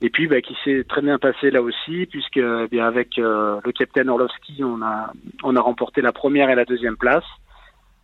Et 0.00 0.10
puis 0.10 0.26
bah, 0.26 0.40
qui 0.40 0.56
s'est 0.64 0.84
très 0.88 1.02
bien 1.02 1.18
passé 1.18 1.50
là 1.50 1.60
aussi, 1.60 2.06
puisque 2.06 2.38
eh 2.38 2.68
bien 2.70 2.86
avec 2.86 3.18
euh, 3.18 3.60
le 3.64 3.72
capitaine 3.72 4.08
Orlovski, 4.08 4.62
on 4.64 4.80
a 4.80 5.12
on 5.42 5.56
a 5.56 5.60
remporté 5.60 6.00
la 6.00 6.12
première 6.12 6.50
et 6.50 6.54
la 6.54 6.64
deuxième 6.64 6.96
place, 6.96 7.24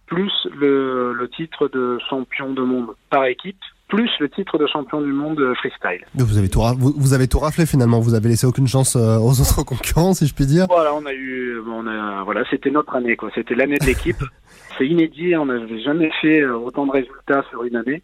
plus 0.07 0.33
le, 0.55 1.13
le 1.13 1.29
titre 1.31 1.69
de 1.69 1.99
champion 2.11 2.53
de 2.53 2.63
monde 2.63 2.95
par 3.11 3.25
équipe, 3.25 3.63
plus 3.95 4.11
le 4.21 4.29
titre 4.29 4.59
de 4.59 4.67
champion 4.67 5.01
du 5.01 5.13
monde 5.13 5.41
freestyle. 5.57 6.05
Vous 6.15 6.39
avez 6.39 6.49
tout, 6.49 6.61
vous, 6.79 6.95
vous, 6.97 7.13
avez 7.13 7.29
tout 7.29 7.39
raflé 7.39 7.67
finalement. 7.67 8.01
Vous 8.01 8.15
avez 8.15 8.29
laissé 8.29 8.47
aucune 8.47 8.67
chance 8.67 8.97
euh, 8.97 9.19
aux 9.19 9.41
autres 9.41 9.63
concurrents, 9.67 10.15
si 10.15 10.27
je 10.27 10.35
puis 10.35 10.47
dire. 10.47 10.67
Voilà, 10.69 10.95
on 10.95 11.07
a 11.07 11.13
eu, 11.13 11.61
on 11.67 11.87
a, 11.87 12.23
voilà, 12.25 12.45
c'était 12.51 12.71
notre 12.71 12.95
année, 12.97 13.17
quoi. 13.17 13.31
C'était 13.35 13.55
l'année 13.55 13.79
de 13.79 13.87
l'équipe. 13.87 14.23
C'est 14.79 14.87
inédit. 14.87 15.37
On 15.37 15.47
n'avait 15.47 15.81
jamais 15.81 16.11
fait 16.21 16.41
euh, 16.41 16.57
autant 16.57 16.87
de 16.87 16.91
résultats 16.91 17.45
sur 17.51 17.63
une 17.65 17.77
année. 17.77 18.03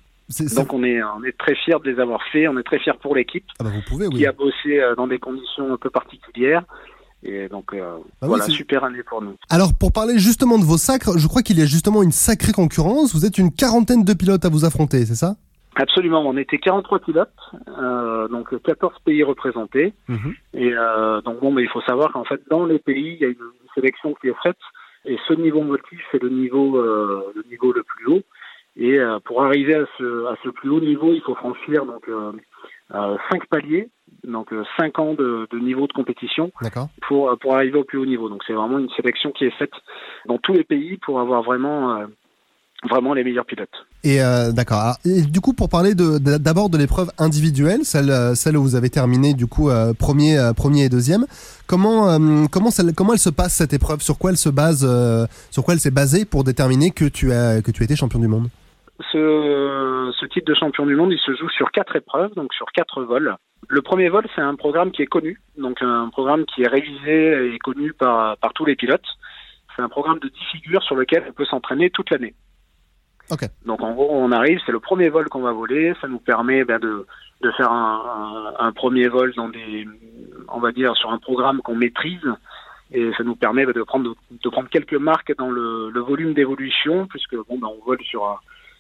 Donc 0.56 0.72
on 0.72 0.84
est, 0.84 1.02
on 1.02 1.24
est 1.24 1.36
très 1.36 1.56
fiers 1.56 1.74
de 1.84 1.90
les 1.90 2.00
avoir 2.00 2.20
fait. 2.30 2.46
On 2.46 2.56
est 2.56 2.62
très 2.62 2.78
fiers 2.78 2.92
pour 3.02 3.16
l'équipe 3.16 3.44
ah 3.58 3.64
bah 3.64 3.70
vous 3.74 3.82
pouvez, 3.82 4.06
oui. 4.06 4.14
qui 4.16 4.26
a 4.26 4.32
bossé 4.32 4.78
euh, 4.78 4.94
dans 4.94 5.08
des 5.08 5.18
conditions 5.18 5.72
un 5.72 5.76
peu 5.76 5.90
particulières. 5.90 6.64
Et 7.22 7.48
donc 7.48 7.74
euh, 7.74 7.98
ah 8.22 8.28
voilà, 8.28 8.46
oui, 8.46 8.52
super 8.52 8.84
année 8.84 9.02
pour 9.02 9.22
nous. 9.22 9.34
Alors 9.50 9.74
pour 9.74 9.92
parler 9.92 10.18
justement 10.18 10.58
de 10.58 10.64
vos 10.64 10.78
sacres, 10.78 11.18
je 11.18 11.26
crois 11.26 11.42
qu'il 11.42 11.58
y 11.58 11.62
a 11.62 11.66
justement 11.66 12.02
une 12.02 12.12
sacrée 12.12 12.52
concurrence. 12.52 13.12
Vous 13.12 13.26
êtes 13.26 13.38
une 13.38 13.52
quarantaine 13.52 14.04
de 14.04 14.14
pilotes 14.14 14.44
à 14.44 14.48
vous 14.48 14.64
affronter, 14.64 15.04
c'est 15.04 15.16
ça? 15.16 15.34
Absolument, 15.76 16.22
on 16.26 16.36
était 16.36 16.58
43 16.58 16.98
pilotes, 16.98 17.30
euh, 17.68 18.26
donc 18.28 18.60
14 18.62 18.92
pays 19.04 19.22
représentés. 19.22 19.94
Mhm. 20.08 20.16
Mmh. 20.16 20.34
Et 20.54 20.72
euh, 20.72 21.20
donc 21.20 21.40
bon, 21.40 21.52
mais 21.52 21.62
il 21.62 21.68
faut 21.68 21.80
savoir 21.82 22.12
qu'en 22.12 22.24
fait 22.24 22.40
dans 22.50 22.66
les 22.66 22.78
pays, 22.78 23.16
il 23.20 23.20
y 23.20 23.24
a 23.24 23.28
une, 23.28 23.36
sélection 23.76 24.14
qui 24.14 24.26
est 24.26 24.42
faite, 24.42 24.58
et 25.04 25.16
ce 25.28 25.32
niveau 25.32 25.62
motif 25.62 26.00
c'est 26.10 26.20
le 26.20 26.28
niveau 26.28 26.76
euh, 26.76 27.32
le 27.36 27.44
niveau 27.48 27.72
le 27.72 27.84
plus 27.84 28.06
haut. 28.06 28.22
Et 28.76 28.98
pour 29.24 29.42
arriver 29.44 29.74
à 29.74 29.84
ce, 29.98 30.26
à 30.26 30.36
ce 30.42 30.48
plus 30.48 30.70
haut 30.70 30.80
niveau, 30.80 31.12
il 31.12 31.20
faut 31.20 31.34
franchir 31.34 31.84
donc 31.84 32.08
cinq 33.30 33.46
paliers, 33.48 33.90
donc 34.24 34.54
cinq 34.78 34.98
ans 34.98 35.14
de, 35.14 35.46
de, 35.50 35.58
niveau 35.58 35.86
de 35.86 35.92
compétition 35.92 36.50
pour 37.02 37.36
pour 37.38 37.54
arriver 37.56 37.78
au 37.78 37.84
plus 37.84 37.98
haut 37.98 38.06
niveau. 38.06 38.28
Donc 38.28 38.42
c'est 38.46 38.52
vraiment 38.52 38.78
une 38.78 38.90
sélection 38.90 39.32
qui 39.32 39.44
est 39.44 39.56
faite 39.58 39.74
dans 40.26 40.38
tous 40.38 40.52
les 40.52 40.64
pays 40.64 40.96
pour 40.98 41.20
avoir 41.20 41.42
vraiment 41.42 42.06
vraiment 42.88 43.14
les 43.14 43.24
meilleurs 43.24 43.44
pilotes. 43.44 43.86
Et 44.04 44.22
euh, 44.22 44.52
d'accord. 44.52 44.94
Et 45.04 45.22
du 45.22 45.40
coup, 45.40 45.52
pour 45.52 45.68
parler 45.68 45.94
de 45.94 46.18
d'abord 46.18 46.70
de, 46.70 46.78
l'épreuve 46.78 47.10
individuelle, 47.18 47.84
celle 47.84 48.10
euh, 48.10 48.34
celle 48.34 48.56
où 48.56 48.62
vous 48.62 48.74
avez 48.74 48.90
terminé 48.90 49.34
du 49.34 49.46
coup 49.46 49.68
euh, 49.68 49.92
premier 49.92 50.38
euh, 50.38 50.52
premier 50.52 50.84
et 50.84 50.88
deuxième. 50.88 51.26
Comment 51.66 52.18
comment 52.50 52.70
comment 52.96 53.12
elle 53.12 53.18
se 53.18 53.30
passe 53.30 53.54
cette 53.54 53.72
épreuve? 53.72 54.00
Sur 54.00 54.18
quoi 54.18 54.30
elle 54.30 54.36
se 54.36 54.48
base 54.48 54.86
Sur 55.50 55.64
quoi 55.64 55.74
elle 55.74 55.80
s'est 55.80 55.92
basée 55.92 56.24
pour 56.24 56.42
déterminer 56.42 56.90
que 56.90 57.04
tu 57.04 57.32
as 57.32 57.62
que 57.62 57.70
tu 57.70 57.84
étais 57.84 57.94
champion 57.94 58.18
du 58.18 58.28
monde? 58.28 58.48
Ce, 59.12 60.12
ce 60.18 60.26
titre 60.26 60.46
de 60.46 60.54
champion 60.54 60.84
du 60.84 60.94
monde, 60.94 61.12
il 61.12 61.18
se 61.18 61.34
joue 61.34 61.48
sur 61.50 61.70
quatre 61.70 61.96
épreuves, 61.96 62.34
donc 62.34 62.52
sur 62.52 62.66
quatre 62.72 63.02
vols. 63.02 63.36
Le 63.68 63.82
premier 63.82 64.08
vol, 64.08 64.26
c'est 64.34 64.42
un 64.42 64.56
programme 64.56 64.90
qui 64.90 65.02
est 65.02 65.06
connu, 65.06 65.40
donc 65.56 65.80
un 65.80 66.08
programme 66.10 66.44
qui 66.44 66.62
est 66.62 66.68
révisé 66.68 67.54
et 67.54 67.58
connu 67.60 67.92
par 67.92 68.36
par 68.38 68.52
tous 68.52 68.64
les 68.64 68.74
pilotes. 68.74 69.06
C'est 69.76 69.82
un 69.82 69.88
programme 69.88 70.18
de 70.18 70.28
10 70.28 70.34
figures 70.52 70.82
sur 70.82 70.96
lequel 70.96 71.24
on 71.28 71.32
peut 71.32 71.44
s'entraîner 71.44 71.90
toute 71.90 72.10
l'année. 72.10 72.34
Donc 73.64 73.80
en 73.82 73.92
gros, 73.92 74.08
on 74.10 74.32
arrive, 74.32 74.58
c'est 74.64 74.72
le 74.72 74.80
premier 74.80 75.08
vol 75.08 75.28
qu'on 75.28 75.40
va 75.40 75.52
voler, 75.52 75.94
ça 76.00 76.08
nous 76.08 76.18
permet 76.18 76.64
ben, 76.64 76.78
de, 76.78 77.06
de 77.42 77.50
faire 77.52 77.70
un, 77.70 78.72
premier 78.72 79.08
vol 79.08 79.32
dans 79.34 79.48
des, 79.48 79.86
on 80.48 80.60
va 80.60 80.72
dire, 80.72 80.96
sur 80.96 81.10
un 81.10 81.18
programme 81.18 81.60
qu'on 81.62 81.76
maîtrise, 81.76 82.26
et 82.92 83.10
ça 83.16 83.24
nous 83.24 83.36
permet 83.36 83.64
ben, 83.66 83.72
de 83.72 83.82
prendre 83.82 84.14
de 84.30 84.48
prendre 84.48 84.68
quelques 84.68 84.94
marques 84.94 85.34
dans 85.36 85.50
le, 85.50 86.00
volume 86.00 86.34
d'évolution, 86.34 87.06
puisque 87.06 87.36
bon, 87.36 87.58
ben, 87.58 87.68
on 87.68 87.84
vole 87.84 88.02
sur 88.02 88.26
un, 88.26 88.38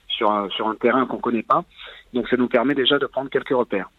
sur 0.08 0.30
un, 0.30 0.48
sur 0.50 0.68
un 0.68 0.74
terrain 0.74 1.06
qu'on 1.06 1.18
connaît 1.18 1.42
pas, 1.42 1.64
donc 2.12 2.28
ça 2.28 2.36
nous 2.36 2.48
permet 2.48 2.74
déjà 2.74 2.98
de 2.98 3.06
prendre 3.06 3.30
quelques 3.30 3.50
repères. 3.50 3.90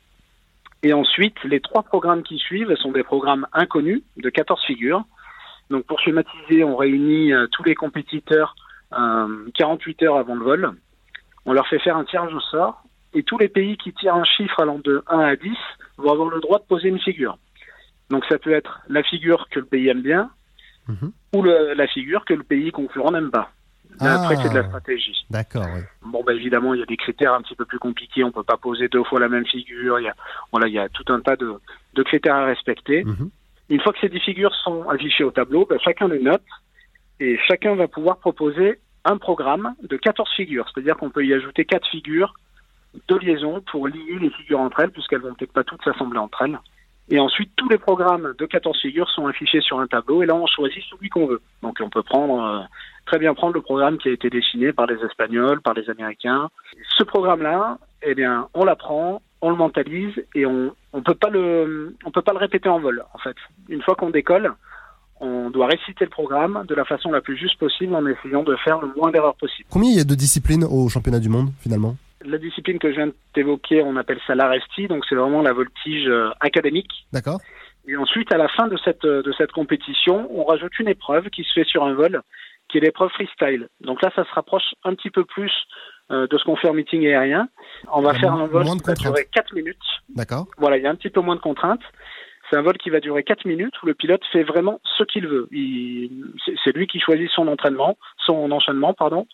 Et 0.83 0.93
ensuite, 0.93 1.35
les 1.43 1.59
trois 1.59 1.83
programmes 1.83 2.23
qui 2.23 2.37
suivent 2.37 2.75
sont 2.75 2.91
des 2.91 3.03
programmes 3.03 3.45
inconnus 3.53 4.01
de 4.17 4.29
14 4.29 4.63
figures. 4.65 5.03
Donc 5.69 5.85
pour 5.85 5.99
schématiser, 5.99 6.63
on 6.63 6.75
réunit 6.75 7.33
euh, 7.33 7.47
tous 7.51 7.63
les 7.63 7.75
compétiteurs 7.75 8.55
48 8.91 10.01
euh, 10.01 10.05
heures 10.05 10.17
avant 10.17 10.35
le 10.35 10.43
vol. 10.43 10.71
On 11.45 11.53
leur 11.53 11.67
fait 11.67 11.79
faire 11.79 11.97
un 11.97 12.05
tirage 12.05 12.33
au 12.33 12.39
sort 12.39 12.83
et 13.13 13.23
tous 13.23 13.37
les 13.37 13.49
pays 13.49 13.77
qui 13.77 13.93
tirent 13.93 14.15
un 14.15 14.23
chiffre 14.23 14.59
allant 14.59 14.79
de 14.79 15.03
1 15.07 15.19
à 15.19 15.35
10 15.35 15.49
vont 15.97 16.11
avoir 16.11 16.29
le 16.29 16.39
droit 16.39 16.59
de 16.59 16.63
poser 16.63 16.89
une 16.89 16.99
figure. 16.99 17.37
Donc 18.09 18.25
ça 18.29 18.37
peut 18.37 18.51
être 18.51 18.81
la 18.89 19.03
figure 19.03 19.47
que 19.49 19.59
le 19.59 19.65
pays 19.65 19.87
aime 19.87 20.01
bien 20.01 20.29
mhm. 20.87 21.11
ou 21.33 21.43
la 21.43 21.87
figure 21.87 22.25
que 22.25 22.33
le 22.33 22.43
pays 22.43 22.71
concurrent 22.71 23.11
n'aime 23.11 23.31
pas. 23.31 23.51
après, 23.99 24.35
c'est 24.37 24.49
de 24.49 24.55
la 24.55 24.61
ah. 24.61 24.67
stratégie. 24.67 25.25
D'accord. 25.29 25.65
Bon, 26.05 26.23
bah, 26.23 26.33
évidemment, 26.33 26.73
il 26.73 26.79
y 26.81 26.83
a 26.83 26.85
des 26.85 26.97
critères 26.97 27.33
un 27.33 27.41
petit 27.41 27.55
peu 27.55 27.65
plus 27.65 27.79
compliqués. 27.79 28.23
On 28.23 28.31
peut 28.31 28.43
pas 28.43 28.57
poser 28.57 28.87
deux 28.89 29.03
fois 29.03 29.19
la 29.19 29.29
même 29.29 29.45
figure. 29.45 29.99
Il 29.99 30.03
y 30.03 30.09
a, 30.09 30.15
voilà, 30.51 30.67
il 30.67 30.73
y 30.73 30.79
a 30.79 30.89
tout 30.89 31.05
un 31.13 31.21
tas 31.21 31.35
de, 31.35 31.53
de 31.93 32.03
critères 32.03 32.35
à 32.35 32.45
respecter. 32.45 33.03
Mhm. 33.03 33.29
Une 33.69 33.79
fois 33.79 33.93
que 33.93 33.99
ces 33.99 34.09
10 34.09 34.19
figures 34.19 34.53
sont 34.55 34.89
affichées 34.89 35.23
au 35.23 35.31
tableau, 35.31 35.65
bah, 35.65 35.77
chacun 35.81 36.09
les 36.09 36.21
note 36.21 36.43
et 37.21 37.37
chacun 37.47 37.75
va 37.75 37.87
pouvoir 37.87 38.17
proposer 38.17 38.79
un 39.05 39.17
programme 39.17 39.75
de 39.83 39.95
14 39.95 40.27
figures, 40.35 40.65
c'est-à-dire 40.73 40.97
qu'on 40.97 41.11
peut 41.11 41.23
y 41.23 41.33
ajouter 41.33 41.65
4 41.65 41.87
figures 41.87 42.33
de 43.07 43.15
liaison 43.15 43.61
pour 43.71 43.87
lier 43.87 44.17
les 44.19 44.31
figures 44.31 44.59
entre 44.59 44.79
elles, 44.79 44.91
puisqu'elles 44.91 45.21
vont 45.21 45.33
peut-être 45.35 45.53
pas 45.53 45.63
toutes 45.63 45.83
s'assembler 45.83 46.17
entre 46.17 46.41
elles. 46.41 46.59
Et 47.09 47.19
ensuite, 47.19 47.51
tous 47.55 47.69
les 47.69 47.77
programmes 47.77 48.33
de 48.37 48.45
14 48.45 48.79
figures 48.81 49.09
sont 49.09 49.27
affichés 49.27 49.61
sur 49.61 49.79
un 49.79 49.87
tableau, 49.87 50.23
et 50.23 50.25
là, 50.25 50.33
on 50.33 50.47
choisit 50.47 50.83
celui 50.89 51.09
qu'on 51.09 51.27
veut. 51.27 51.41
Donc, 51.61 51.77
on 51.79 51.89
peut 51.89 52.03
prendre 52.03 52.43
euh, 52.43 52.61
très 53.05 53.19
bien 53.19 53.33
prendre 53.35 53.53
le 53.53 53.61
programme 53.61 53.97
qui 53.97 54.09
a 54.09 54.11
été 54.11 54.29
dessiné 54.29 54.73
par 54.73 54.87
les 54.87 54.97
Espagnols, 55.05 55.61
par 55.61 55.73
les 55.75 55.89
Américains. 55.89 56.49
Ce 56.97 57.03
programme-là, 57.03 57.77
eh 58.01 58.15
bien, 58.15 58.47
on 58.55 58.65
l'apprend, 58.65 59.21
on 59.41 59.51
le 59.51 59.57
mentalise, 59.57 60.13
et 60.33 60.45
on 60.45 60.73
on 60.93 61.01
peut 61.01 61.15
pas 61.15 61.29
le 61.29 61.95
peut 62.13 62.21
pas 62.21 62.33
le 62.33 62.39
répéter 62.39 62.67
en 62.67 62.79
vol. 62.79 63.03
En 63.13 63.17
fait, 63.19 63.35
une 63.69 63.81
fois 63.81 63.95
qu'on 63.95 64.09
décolle, 64.09 64.53
on 65.21 65.49
doit 65.51 65.67
réciter 65.67 66.03
le 66.03 66.09
programme 66.09 66.65
de 66.67 66.75
la 66.75 66.83
façon 66.83 67.11
la 67.11 67.21
plus 67.21 67.37
juste 67.37 67.57
possible 67.59 67.95
en 67.95 68.05
essayant 68.07 68.43
de 68.43 68.55
faire 68.57 68.81
le 68.81 68.91
moins 68.97 69.11
d'erreurs 69.11 69.35
possible. 69.35 69.67
Combien 69.69 69.89
il 69.91 69.97
y 69.97 70.01
a 70.01 70.03
de 70.03 70.15
disciplines 70.15 70.63
au 70.63 70.89
championnat 70.89 71.19
du 71.19 71.29
monde 71.29 71.49
finalement? 71.59 71.95
La 72.25 72.37
discipline 72.37 72.79
que 72.79 72.89
je 72.91 72.95
viens 72.95 73.11
d'évoquer, 73.33 73.81
on 73.83 73.95
appelle 73.95 74.19
ça 74.27 74.35
l'aresti, 74.35 74.87
donc 74.87 75.05
c'est 75.07 75.15
vraiment 75.15 75.41
la 75.41 75.53
voltige 75.53 76.07
euh, 76.07 76.29
académique. 76.39 77.07
D'accord. 77.13 77.39
Et 77.87 77.95
ensuite, 77.97 78.31
à 78.33 78.37
la 78.37 78.47
fin 78.47 78.67
de 78.67 78.77
cette, 78.83 79.05
euh, 79.05 79.23
de 79.23 79.31
cette 79.33 79.51
compétition, 79.51 80.27
on 80.31 80.43
rajoute 80.43 80.77
une 80.79 80.87
épreuve 80.87 81.29
qui 81.29 81.43
se 81.43 81.53
fait 81.53 81.65
sur 81.65 81.83
un 81.83 81.93
vol, 81.93 82.21
qui 82.69 82.77
est 82.77 82.81
l'épreuve 82.81 83.09
freestyle. 83.09 83.67
Donc 83.81 84.01
là, 84.01 84.11
ça 84.15 84.23
se 84.23 84.33
rapproche 84.33 84.75
un 84.83 84.93
petit 84.93 85.09
peu 85.09 85.25
plus 85.25 85.51
euh, 86.11 86.27
de 86.27 86.37
ce 86.37 86.43
qu'on 86.43 86.55
fait 86.55 86.69
en 86.69 86.73
meeting 86.73 87.05
aérien. 87.07 87.47
On 87.91 88.01
va 88.01 88.13
faire 88.13 88.33
un 88.33 88.47
vol 88.47 88.65
qui 88.65 88.83
va 88.85 88.93
durer 88.93 89.27
4 89.31 89.55
minutes. 89.55 89.77
D'accord. 90.15 90.47
Voilà, 90.57 90.77
il 90.77 90.83
y 90.83 90.87
a 90.87 90.91
un 90.91 90.95
petit 90.95 91.09
peu 91.09 91.21
moins 91.21 91.35
de 91.35 91.41
contraintes. 91.41 91.83
C'est 92.51 92.57
un 92.57 92.61
vol 92.61 92.77
qui 92.77 92.89
va 92.89 92.99
durer 92.99 93.23
4 93.23 93.45
minutes 93.45 93.81
où 93.81 93.85
le 93.85 93.93
pilote 93.93 94.21
fait 94.33 94.43
vraiment 94.43 94.81
ce 94.97 95.03
qu'il 95.05 95.25
veut. 95.25 95.47
C'est 96.65 96.75
lui 96.75 96.85
qui 96.85 96.99
choisit 96.99 97.29
son 97.29 97.47
entraînement, 97.47 97.97
son 98.25 98.51
enchaînement, 98.51 98.93
pardon. 98.93 99.25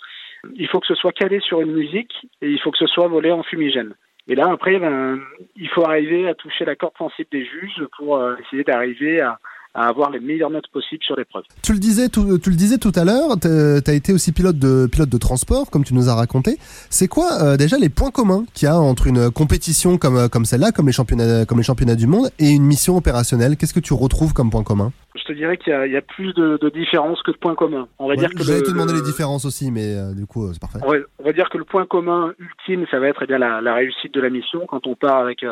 Il 0.55 0.67
faut 0.67 0.79
que 0.79 0.85
ce 0.85 0.93
soit 0.93 1.13
calé 1.13 1.39
sur 1.39 1.59
une 1.61 1.73
musique 1.73 2.13
et 2.43 2.49
il 2.51 2.59
faut 2.59 2.69
que 2.69 2.77
ce 2.77 2.85
soit 2.85 3.07
volé 3.07 3.31
en 3.31 3.41
fumigène. 3.41 3.95
Et 4.27 4.35
là, 4.35 4.49
après, 4.51 4.77
ben, 4.77 5.19
il 5.55 5.67
faut 5.69 5.83
arriver 5.83 6.27
à 6.27 6.35
toucher 6.35 6.63
la 6.63 6.75
corde 6.75 6.95
sensible 6.97 7.29
des 7.31 7.45
juges 7.45 7.83
pour 7.97 8.17
euh, 8.17 8.35
essayer 8.45 8.63
d'arriver 8.63 9.19
à, 9.21 9.39
à 9.77 9.87
avoir 9.87 10.09
les 10.09 10.19
meilleures 10.19 10.49
notes 10.49 10.67
possibles 10.73 11.03
sur 11.03 11.15
l'épreuve. 11.15 11.43
Tu 11.61 11.71
le 11.71 11.77
disais 11.77 12.09
tout, 12.09 12.39
tu 12.39 12.49
le 12.49 12.55
disais 12.55 12.79
tout 12.79 12.91
à 12.95 13.05
l'heure, 13.05 13.39
tu 13.39 13.47
as 13.47 13.93
été 13.93 14.11
aussi 14.11 14.31
pilote 14.31 14.57
de 14.57 14.87
pilote 14.91 15.09
de 15.09 15.17
transport, 15.19 15.69
comme 15.69 15.83
tu 15.83 15.93
nous 15.93 16.09
as 16.09 16.15
raconté. 16.15 16.57
C'est 16.89 17.07
quoi 17.07 17.43
euh, 17.43 17.57
déjà 17.57 17.77
les 17.77 17.89
points 17.89 18.09
communs 18.09 18.45
qu'il 18.55 18.67
y 18.67 18.71
a 18.71 18.75
entre 18.75 19.05
une 19.05 19.29
compétition 19.29 19.99
comme 19.99 20.17
euh, 20.17 20.27
comme 20.29 20.45
celle-là, 20.45 20.71
comme 20.71 20.87
les 20.87 20.93
championnats 20.93 21.45
comme 21.45 21.59
les 21.59 21.63
championnats 21.63 21.95
du 21.95 22.07
monde, 22.07 22.29
et 22.39 22.49
une 22.49 22.63
mission 22.63 22.97
opérationnelle? 22.97 23.55
Qu'est-ce 23.55 23.73
que 23.75 23.79
tu 23.79 23.93
retrouves 23.93 24.33
comme 24.33 24.49
point 24.49 24.63
commun? 24.63 24.91
Je 25.15 25.23
te 25.23 25.33
dirais 25.33 25.57
qu'il 25.57 25.73
y, 25.73 25.91
y, 25.91 25.97
a 25.97 26.01
plus 26.01 26.33
de, 26.33 26.57
de, 26.59 26.69
différences 26.69 27.21
que 27.21 27.31
de 27.31 27.37
points 27.37 27.55
communs. 27.55 27.87
On 27.99 28.07
va 28.07 28.15
dire 28.15 28.29
que 28.29 28.43
j'allais 28.43 28.61
te 28.61 28.71
demander 28.71 28.93
les 28.93 29.01
différences 29.01 29.45
aussi, 29.45 29.71
mais 29.71 29.95
euh, 29.95 30.13
du 30.15 30.25
coup 30.25 30.51
c'est 30.53 30.61
parfait. 30.61 30.79
On 30.81 30.91
va, 30.91 30.97
on 31.19 31.23
va, 31.23 31.33
dire 31.33 31.49
que 31.49 31.57
le 31.57 31.65
point 31.65 31.85
commun 31.85 32.33
ultime, 32.39 32.87
ça 32.89 32.99
va 32.99 33.09
être 33.09 33.21
eh 33.21 33.27
bien 33.27 33.37
la, 33.37 33.61
la, 33.61 33.75
réussite 33.75 34.13
de 34.13 34.21
la 34.21 34.31
mission 34.31 34.65
quand 34.67 34.87
on 34.87 34.95
part 34.95 35.17
avec 35.17 35.43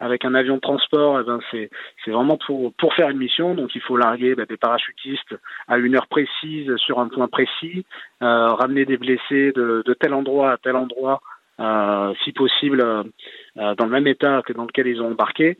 avec 0.00 0.24
un 0.24 0.34
avion 0.34 0.56
de 0.56 0.60
transport, 0.60 1.20
eh 1.20 1.24
ben 1.24 1.40
c'est 1.50 1.70
vraiment 2.10 2.38
pour 2.46 2.72
pour 2.74 2.94
faire 2.94 3.10
une 3.10 3.18
mission. 3.18 3.54
Donc 3.54 3.74
il 3.74 3.80
faut 3.80 3.96
larguer 3.96 4.34
ben, 4.34 4.46
des 4.46 4.56
parachutistes 4.56 5.34
à 5.66 5.78
une 5.78 5.96
heure 5.96 6.06
précise 6.06 6.74
sur 6.76 7.00
un 7.00 7.08
point 7.08 7.28
précis, 7.28 7.84
euh, 8.22 8.48
ramener 8.54 8.84
des 8.84 8.96
blessés 8.96 9.52
de, 9.52 9.82
de 9.84 9.94
tel 9.94 10.14
endroit 10.14 10.52
à 10.52 10.56
tel 10.56 10.76
endroit, 10.76 11.20
euh, 11.60 12.12
si 12.24 12.32
possible 12.32 12.80
euh, 12.80 13.74
dans 13.74 13.84
le 13.84 13.90
même 13.90 14.06
état 14.06 14.42
que 14.42 14.52
dans 14.52 14.64
lequel 14.64 14.86
ils 14.86 15.02
ont 15.02 15.10
embarqué. 15.10 15.58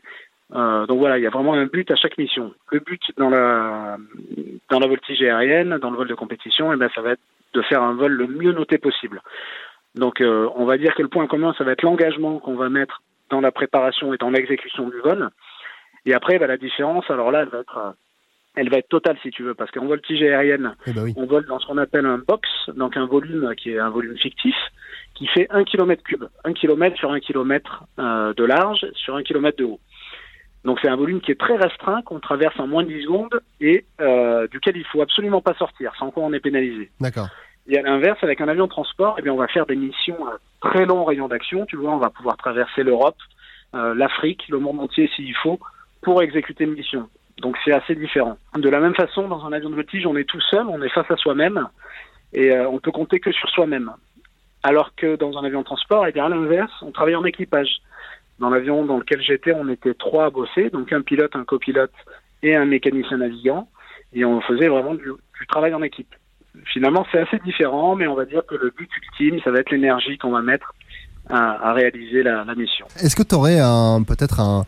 Euh, 0.55 0.87
donc 0.87 0.97
voilà, 0.97 1.19
il 1.19 1.23
y 1.23 1.27
a 1.27 1.29
vraiment 1.29 1.53
un 1.53 1.65
but 1.65 1.91
à 1.91 1.95
chaque 1.95 2.17
mission. 2.17 2.53
Le 2.71 2.79
but 2.79 3.01
dans 3.17 3.29
la 3.29 3.97
dans 4.69 4.79
la 4.79 4.87
voltige 4.87 5.21
aérienne, 5.21 5.77
dans 5.77 5.91
le 5.91 5.97
vol 5.97 6.07
de 6.07 6.15
compétition, 6.15 6.73
eh 6.73 6.77
ben 6.77 6.89
ça 6.95 7.01
va 7.01 7.11
être 7.11 7.21
de 7.53 7.61
faire 7.63 7.83
un 7.83 7.93
vol 7.93 8.13
le 8.13 8.27
mieux 8.27 8.51
noté 8.51 8.77
possible. 8.77 9.21
Donc 9.95 10.21
euh, 10.21 10.49
on 10.55 10.65
va 10.65 10.77
dire 10.77 10.93
que 10.95 11.01
le 11.01 11.07
point 11.07 11.27
commun, 11.27 11.53
ça 11.57 11.63
va 11.63 11.71
être 11.73 11.81
l'engagement 11.83 12.39
qu'on 12.39 12.55
va 12.55 12.69
mettre 12.69 13.01
dans 13.29 13.41
la 13.41 13.51
préparation 13.51 14.13
et 14.13 14.17
dans 14.17 14.29
l'exécution 14.29 14.89
du 14.89 14.99
vol. 14.99 15.29
Et 16.05 16.13
après, 16.13 16.39
bah, 16.39 16.47
la 16.47 16.57
différence, 16.57 17.09
alors 17.09 17.31
là, 17.31 17.41
elle 17.41 17.49
va 17.49 17.59
être, 17.59 17.77
euh, 17.77 17.91
elle 18.55 18.69
va 18.69 18.77
être 18.77 18.89
totale 18.89 19.17
si 19.21 19.31
tu 19.31 19.43
veux, 19.43 19.53
parce 19.53 19.71
qu'en 19.71 19.85
voltige 19.85 20.21
aérienne, 20.21 20.75
eh 20.87 20.93
ben 20.93 21.13
on 21.15 21.25
vole 21.25 21.45
dans 21.45 21.59
ce 21.59 21.67
qu'on 21.67 21.77
appelle 21.77 22.05
un 22.05 22.17
box, 22.17 22.49
donc 22.75 22.97
un 22.97 23.05
volume 23.05 23.53
qui 23.55 23.71
est 23.71 23.79
un 23.79 23.89
volume 23.89 24.17
fictif, 24.17 24.55
qui 25.15 25.27
fait 25.27 25.47
un 25.49 25.63
kilomètre 25.63 26.03
cube, 26.03 26.25
un 26.43 26.53
kilomètre 26.53 26.97
sur 26.97 27.11
un 27.11 27.19
kilomètre 27.19 27.83
euh, 27.99 28.33
de 28.33 28.43
large 28.43 28.85
sur 28.93 29.15
un 29.15 29.23
kilomètre 29.23 29.57
de 29.57 29.65
haut. 29.65 29.79
Donc 30.65 30.79
c'est 30.81 30.89
un 30.89 30.95
volume 30.95 31.21
qui 31.21 31.31
est 31.31 31.39
très 31.39 31.55
restreint, 31.55 32.01
qu'on 32.01 32.19
traverse 32.19 32.59
en 32.59 32.67
moins 32.67 32.83
de 32.83 32.89
10 32.89 33.03
secondes 33.03 33.41
et 33.61 33.85
euh, 34.01 34.47
duquel 34.47 34.75
il 34.75 34.85
faut 34.85 35.01
absolument 35.01 35.41
pas 35.41 35.53
sortir, 35.53 35.93
sans 35.97 36.11
quoi 36.11 36.23
on 36.23 36.33
est 36.33 36.39
pénalisé. 36.39 36.89
D'accord. 36.99 37.29
Et 37.69 37.77
à 37.77 37.83
l'inverse, 37.83 38.17
avec 38.23 38.41
un 38.41 38.47
avion 38.47 38.65
de 38.65 38.71
transport, 38.71 39.15
eh 39.19 39.21
bien, 39.21 39.31
on 39.31 39.37
va 39.37 39.47
faire 39.47 39.67
des 39.67 39.75
missions 39.75 40.17
à 40.27 40.37
très 40.59 40.87
long 40.87 41.03
rayon 41.05 41.27
d'action. 41.27 41.67
Tu 41.67 41.75
vois, 41.75 41.91
on 41.91 41.99
va 41.99 42.09
pouvoir 42.09 42.35
traverser 42.35 42.81
l'Europe, 42.81 43.17
euh, 43.75 43.93
l'Afrique, 43.93 44.45
le 44.49 44.57
monde 44.57 44.79
entier 44.79 45.07
s'il 45.15 45.35
faut, 45.35 45.59
pour 46.01 46.23
exécuter 46.23 46.63
une 46.63 46.73
mission. 46.73 47.07
Donc 47.41 47.57
c'est 47.63 47.71
assez 47.71 47.93
différent. 47.93 48.37
De 48.55 48.69
la 48.69 48.79
même 48.79 48.95
façon, 48.95 49.27
dans 49.27 49.45
un 49.45 49.53
avion 49.53 49.69
de 49.69 49.75
voltige, 49.75 50.07
on 50.07 50.17
est 50.17 50.27
tout 50.27 50.41
seul, 50.41 50.65
on 50.67 50.81
est 50.81 50.89
face 50.89 51.09
à 51.11 51.15
soi-même, 51.15 51.67
et 52.33 52.51
euh, 52.51 52.67
on 52.67 52.79
peut 52.79 52.91
compter 52.91 53.19
que 53.19 53.31
sur 53.31 53.47
soi-même. 53.49 53.91
Alors 54.63 54.95
que 54.95 55.15
dans 55.15 55.37
un 55.37 55.43
avion 55.43 55.59
de 55.59 55.65
transport, 55.65 56.07
eh 56.07 56.11
bien 56.11 56.25
à 56.25 56.29
l'inverse, 56.29 56.73
on 56.81 56.91
travaille 56.91 57.15
en 57.15 57.23
équipage. 57.23 57.81
Dans 58.39 58.49
l'avion 58.49 58.83
dans 58.83 58.97
lequel 58.97 59.21
j'étais, 59.21 59.53
on 59.53 59.69
était 59.69 59.93
trois 59.93 60.25
à 60.25 60.29
bosser, 60.31 60.71
donc 60.71 60.91
un 60.91 61.01
pilote, 61.01 61.35
un 61.35 61.45
copilote 61.45 61.93
et 62.41 62.55
un 62.55 62.65
mécanicien 62.65 63.17
navigant, 63.17 63.69
et 64.11 64.25
on 64.25 64.41
faisait 64.41 64.69
vraiment 64.69 64.95
du 64.95 65.11
travail 65.47 65.73
en 65.75 65.83
équipe 65.83 66.13
finalement, 66.73 67.05
c'est 67.11 67.19
assez 67.19 67.39
différent, 67.45 67.95
mais 67.95 68.07
on 68.07 68.15
va 68.15 68.25
dire 68.25 68.41
que 68.47 68.55
le 68.55 68.73
but 68.75 68.89
ultime, 68.95 69.39
ça 69.43 69.51
va 69.51 69.59
être 69.59 69.71
l'énergie 69.71 70.17
qu'on 70.17 70.31
va 70.31 70.41
mettre 70.41 70.73
à, 71.29 71.73
réaliser 71.73 72.23
la, 72.23 72.43
mission. 72.55 72.87
Est-ce 72.99 73.15
que 73.15 73.23
tu 73.23 73.35
aurais 73.35 73.59
peut-être 74.07 74.39
un, 74.39 74.65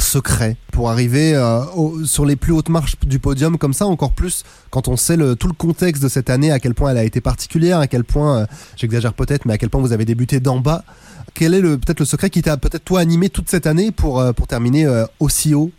secret 0.00 0.56
pour 0.70 0.90
arriver 0.90 1.34
euh, 1.34 2.04
sur 2.04 2.26
les 2.26 2.36
plus 2.36 2.52
hautes 2.52 2.68
marches 2.68 2.98
du 3.00 3.18
podium 3.18 3.56
comme 3.56 3.72
ça, 3.72 3.86
encore 3.86 4.12
plus 4.12 4.44
quand 4.70 4.86
on 4.86 4.96
sait 4.96 5.16
tout 5.36 5.48
le 5.48 5.54
contexte 5.54 6.02
de 6.02 6.08
cette 6.08 6.28
année, 6.28 6.52
à 6.52 6.60
quel 6.60 6.74
point 6.74 6.90
elle 6.90 6.98
a 6.98 7.04
été 7.04 7.22
particulière, 7.22 7.78
à 7.78 7.86
quel 7.86 8.04
point, 8.04 8.42
euh, 8.42 8.46
j'exagère 8.76 9.14
peut-être, 9.14 9.46
mais 9.46 9.54
à 9.54 9.58
quel 9.58 9.70
point 9.70 9.80
vous 9.80 9.92
avez 9.92 10.04
débuté 10.04 10.40
d'en 10.40 10.60
bas. 10.60 10.84
Quel 11.34 11.54
est 11.54 11.62
peut-être 11.62 12.00
le 12.00 12.06
secret 12.06 12.30
qui 12.30 12.42
t'a 12.42 12.56
peut-être 12.58 12.84
toi 12.84 13.00
animé 13.00 13.30
toute 13.30 13.48
cette 13.48 13.66
année 13.66 13.90
pour, 13.90 14.22
pour 14.34 14.46
terminer 14.46 14.86
aussi 15.20 15.54
haut 15.54 15.70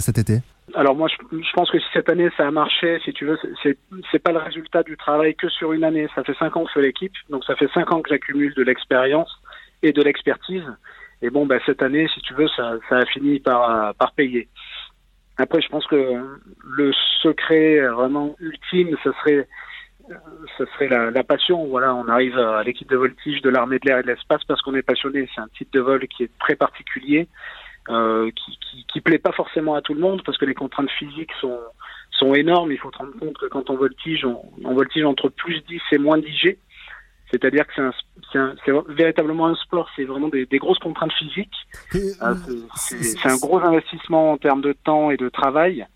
cet 0.00 0.18
été? 0.18 0.42
Alors 0.76 0.94
moi, 0.94 1.08
je, 1.08 1.52
pense 1.54 1.70
que 1.70 1.78
si 1.78 1.86
cette 1.94 2.10
année 2.10 2.28
ça 2.36 2.46
a 2.46 2.50
marché, 2.50 3.00
si 3.02 3.12
tu 3.14 3.24
veux, 3.24 3.38
c'est 3.62 3.78
c'est 4.12 4.18
pas 4.18 4.32
le 4.32 4.38
résultat 4.38 4.82
du 4.82 4.96
travail 4.98 5.34
que 5.34 5.48
sur 5.48 5.72
une 5.72 5.84
année. 5.84 6.06
Ça 6.14 6.22
fait 6.22 6.36
cinq 6.38 6.54
ans 6.56 6.64
que 6.64 6.68
je 6.68 6.74
fais 6.74 6.86
l'équipe, 6.86 7.14
donc 7.30 7.44
ça 7.44 7.56
fait 7.56 7.70
cinq 7.72 7.90
ans 7.92 8.02
que 8.02 8.10
j'accumule 8.10 8.52
de 8.54 8.62
l'expérience 8.62 9.30
et 9.82 9.92
de 9.92 10.02
l'expertise. 10.02 10.64
Et 11.22 11.30
bon, 11.30 11.46
bah, 11.46 11.56
cette 11.64 11.82
année, 11.82 12.06
si 12.14 12.20
tu 12.20 12.34
veux, 12.34 12.48
ça, 12.48 12.74
ça 12.90 12.98
a 12.98 13.06
fini 13.06 13.40
par 13.40 13.94
par 13.94 14.12
payer. 14.12 14.48
Après, 15.38 15.62
je 15.62 15.68
pense 15.68 15.86
que 15.86 15.96
le 16.62 16.92
secret 17.22 17.80
vraiment 17.88 18.36
ultime, 18.38 18.96
ce 19.02 19.12
serait 19.12 19.48
ce 20.58 20.66
serait 20.66 20.88
la, 20.88 21.10
la, 21.10 21.24
passion. 21.24 21.64
Voilà, 21.66 21.94
on 21.94 22.06
arrive 22.06 22.38
à 22.38 22.62
l'équipe 22.62 22.88
de 22.88 22.96
voltige 22.96 23.40
de 23.40 23.48
l'armée 23.48 23.78
de 23.78 23.88
l'air 23.88 23.98
et 23.98 24.02
de 24.02 24.08
l'espace 24.08 24.44
parce 24.44 24.60
qu'on 24.60 24.74
est 24.74 24.82
passionné. 24.82 25.26
C'est 25.34 25.40
un 25.40 25.48
type 25.56 25.72
de 25.72 25.80
vol 25.80 26.06
qui 26.06 26.24
est 26.24 26.38
très 26.38 26.54
particulier 26.54 27.28
euh, 27.88 28.30
qui, 28.30 28.58
qui, 28.58 28.86
qui, 28.92 29.00
plaît 29.00 29.18
pas 29.18 29.32
forcément 29.32 29.74
à 29.74 29.82
tout 29.82 29.94
le 29.94 30.00
monde 30.00 30.22
parce 30.24 30.38
que 30.38 30.44
les 30.44 30.54
contraintes 30.54 30.90
physiques 30.90 31.32
sont 31.40 31.60
sont 32.18 32.34
énormes. 32.34 32.72
Il 32.72 32.78
faut 32.78 32.90
se 32.90 32.98
rendre 32.98 33.18
compte 33.18 33.38
que 33.38 33.46
quand 33.46 33.70
on 33.70 33.76
voltige, 33.76 34.24
on, 34.24 34.42
on 34.64 34.74
voltige 34.74 35.04
entre 35.04 35.28
plus 35.28 35.62
10 35.68 35.80
et 35.92 35.98
moins 35.98 36.18
10 36.18 36.32
G. 36.36 36.58
C'est-à-dire 37.30 37.66
que 37.66 37.90
c'est 38.32 38.72
véritablement 38.88 39.46
un 39.46 39.56
sport, 39.56 39.88
c'est 39.96 40.04
vraiment 40.04 40.28
des, 40.28 40.46
des, 40.46 40.58
grosses 40.58 40.78
contraintes 40.78 41.12
physiques. 41.12 41.54
Euh, 41.94 42.34
c'est 42.76 43.28
un 43.28 43.36
gros 43.36 43.58
investissement 43.58 44.32
en 44.32 44.36
termes 44.36 44.60
de 44.60 44.72
temps 44.72 45.10
et 45.10 45.16
de 45.16 45.28
travail. 45.28 45.86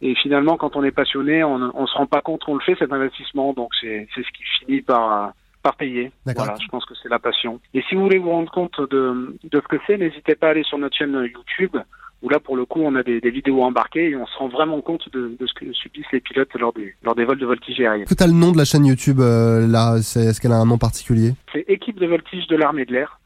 Et 0.00 0.14
finalement, 0.14 0.56
quand 0.56 0.76
on 0.76 0.82
est 0.82 0.90
passionné, 0.90 1.44
on, 1.44 1.70
on 1.74 1.86
se 1.86 1.94
rend 1.94 2.06
pas 2.06 2.22
compte 2.22 2.44
qu'on 2.44 2.54
le 2.54 2.60
fait 2.60 2.76
cet 2.78 2.92
investissement. 2.92 3.52
Donc 3.52 3.74
c'est 3.80 4.08
ce 4.14 4.20
qui 4.20 4.42
finit 4.58 4.80
par 4.80 5.34
par 5.62 5.76
payer. 5.76 6.12
Voilà, 6.24 6.54
je 6.60 6.68
pense 6.68 6.84
que 6.84 6.94
c'est 7.02 7.08
la 7.08 7.18
passion. 7.18 7.60
Et 7.74 7.82
si 7.82 7.94
vous 7.94 8.02
voulez 8.02 8.18
vous 8.18 8.30
rendre 8.30 8.50
compte 8.50 8.80
de, 8.80 9.36
de 9.42 9.60
ce 9.60 9.68
que 9.68 9.76
c'est, 9.86 9.98
n'hésitez 9.98 10.34
pas 10.34 10.48
à 10.48 10.50
aller 10.50 10.62
sur 10.62 10.78
notre 10.78 10.96
chaîne 10.96 11.12
YouTube, 11.12 11.76
où 12.22 12.28
là, 12.28 12.38
pour 12.38 12.56
le 12.56 12.64
coup, 12.66 12.80
on 12.82 12.94
a 12.96 13.02
des, 13.02 13.20
des, 13.20 13.30
vidéos 13.30 13.62
embarquées 13.62 14.10
et 14.10 14.16
on 14.16 14.26
se 14.26 14.36
rend 14.36 14.48
vraiment 14.48 14.80
compte 14.80 15.08
de, 15.12 15.36
de 15.38 15.46
ce 15.46 15.54
que 15.54 15.72
subissent 15.72 16.10
les 16.12 16.20
pilotes 16.20 16.52
lors 16.54 16.72
des, 16.72 16.94
lors 17.02 17.14
des 17.14 17.24
vols 17.24 17.38
de 17.38 17.46
voltige 17.46 17.80
aérien. 17.80 18.02
Est-ce 18.02 18.14
que 18.14 18.18
tu 18.18 18.24
as 18.24 18.26
le 18.26 18.34
nom 18.34 18.52
de 18.52 18.58
la 18.58 18.64
chaîne 18.64 18.84
YouTube 18.84 19.20
euh, 19.20 19.66
là? 19.66 19.96
Est-ce 19.96 20.40
qu'elle 20.40 20.52
a 20.52 20.58
un 20.58 20.66
nom 20.66 20.78
particulier? 20.78 21.32
C'est 21.52 21.64
Équipe 21.68 21.98
de 21.98 22.06
voltige 22.06 22.46
de 22.48 22.56
l'armée 22.56 22.84
de 22.84 22.92
l'air. 22.92 23.20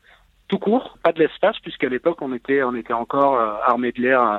Tout 0.47 0.59
court, 0.59 0.99
pas 1.03 1.12
de 1.12 1.19
l'espace, 1.19 1.57
puisqu'à 1.61 1.88
l'époque, 1.88 2.19
on 2.21 2.33
était, 2.35 2.62
on 2.62 2.75
était 2.76 2.93
encore 2.93 3.37
euh, 3.37 3.55
armée 3.67 3.93
de 3.93 4.03
l'air 4.03 4.23
euh, 4.23 4.38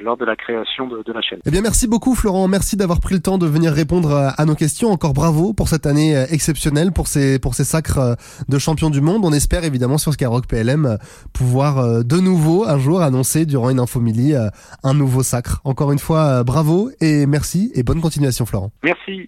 lors 0.00 0.16
de 0.16 0.24
la 0.24 0.36
création 0.36 0.86
de, 0.86 1.02
de, 1.02 1.12
la 1.12 1.20
chaîne. 1.20 1.38
Eh 1.44 1.50
bien, 1.50 1.60
merci 1.60 1.86
beaucoup, 1.86 2.14
Florent. 2.14 2.48
Merci 2.48 2.76
d'avoir 2.76 3.00
pris 3.00 3.14
le 3.14 3.20
temps 3.20 3.38
de 3.38 3.46
venir 3.46 3.72
répondre 3.72 4.32
à, 4.36 4.44
nos 4.44 4.54
questions. 4.54 4.90
Encore 4.90 5.12
bravo 5.14 5.52
pour 5.52 5.68
cette 5.68 5.86
année 5.86 6.16
euh, 6.16 6.26
exceptionnelle, 6.30 6.92
pour 6.92 7.06
ces, 7.06 7.38
pour 7.38 7.54
ces 7.54 7.64
sacres 7.64 7.98
euh, 7.98 8.14
de 8.48 8.58
champion 8.58 8.90
du 8.90 9.00
monde. 9.00 9.22
On 9.24 9.32
espère 9.32 9.64
évidemment 9.64 9.98
sur 9.98 10.12
Skyrock 10.12 10.46
PLM 10.46 10.86
euh, 10.86 10.96
pouvoir 11.32 12.04
de 12.04 12.20
nouveau 12.20 12.64
un 12.64 12.78
jour 12.78 13.02
annoncer 13.02 13.46
durant 13.46 13.70
une 13.70 13.80
infomilie 13.80 14.34
un 14.82 14.94
nouveau 14.94 15.22
sacre. 15.22 15.60
Encore 15.64 15.92
une 15.92 15.98
fois, 15.98 16.44
bravo 16.44 16.90
et 17.00 17.26
merci 17.26 17.72
et 17.74 17.82
bonne 17.82 18.00
continuation, 18.00 18.46
Florent. 18.46 18.70
Merci. 18.82 19.22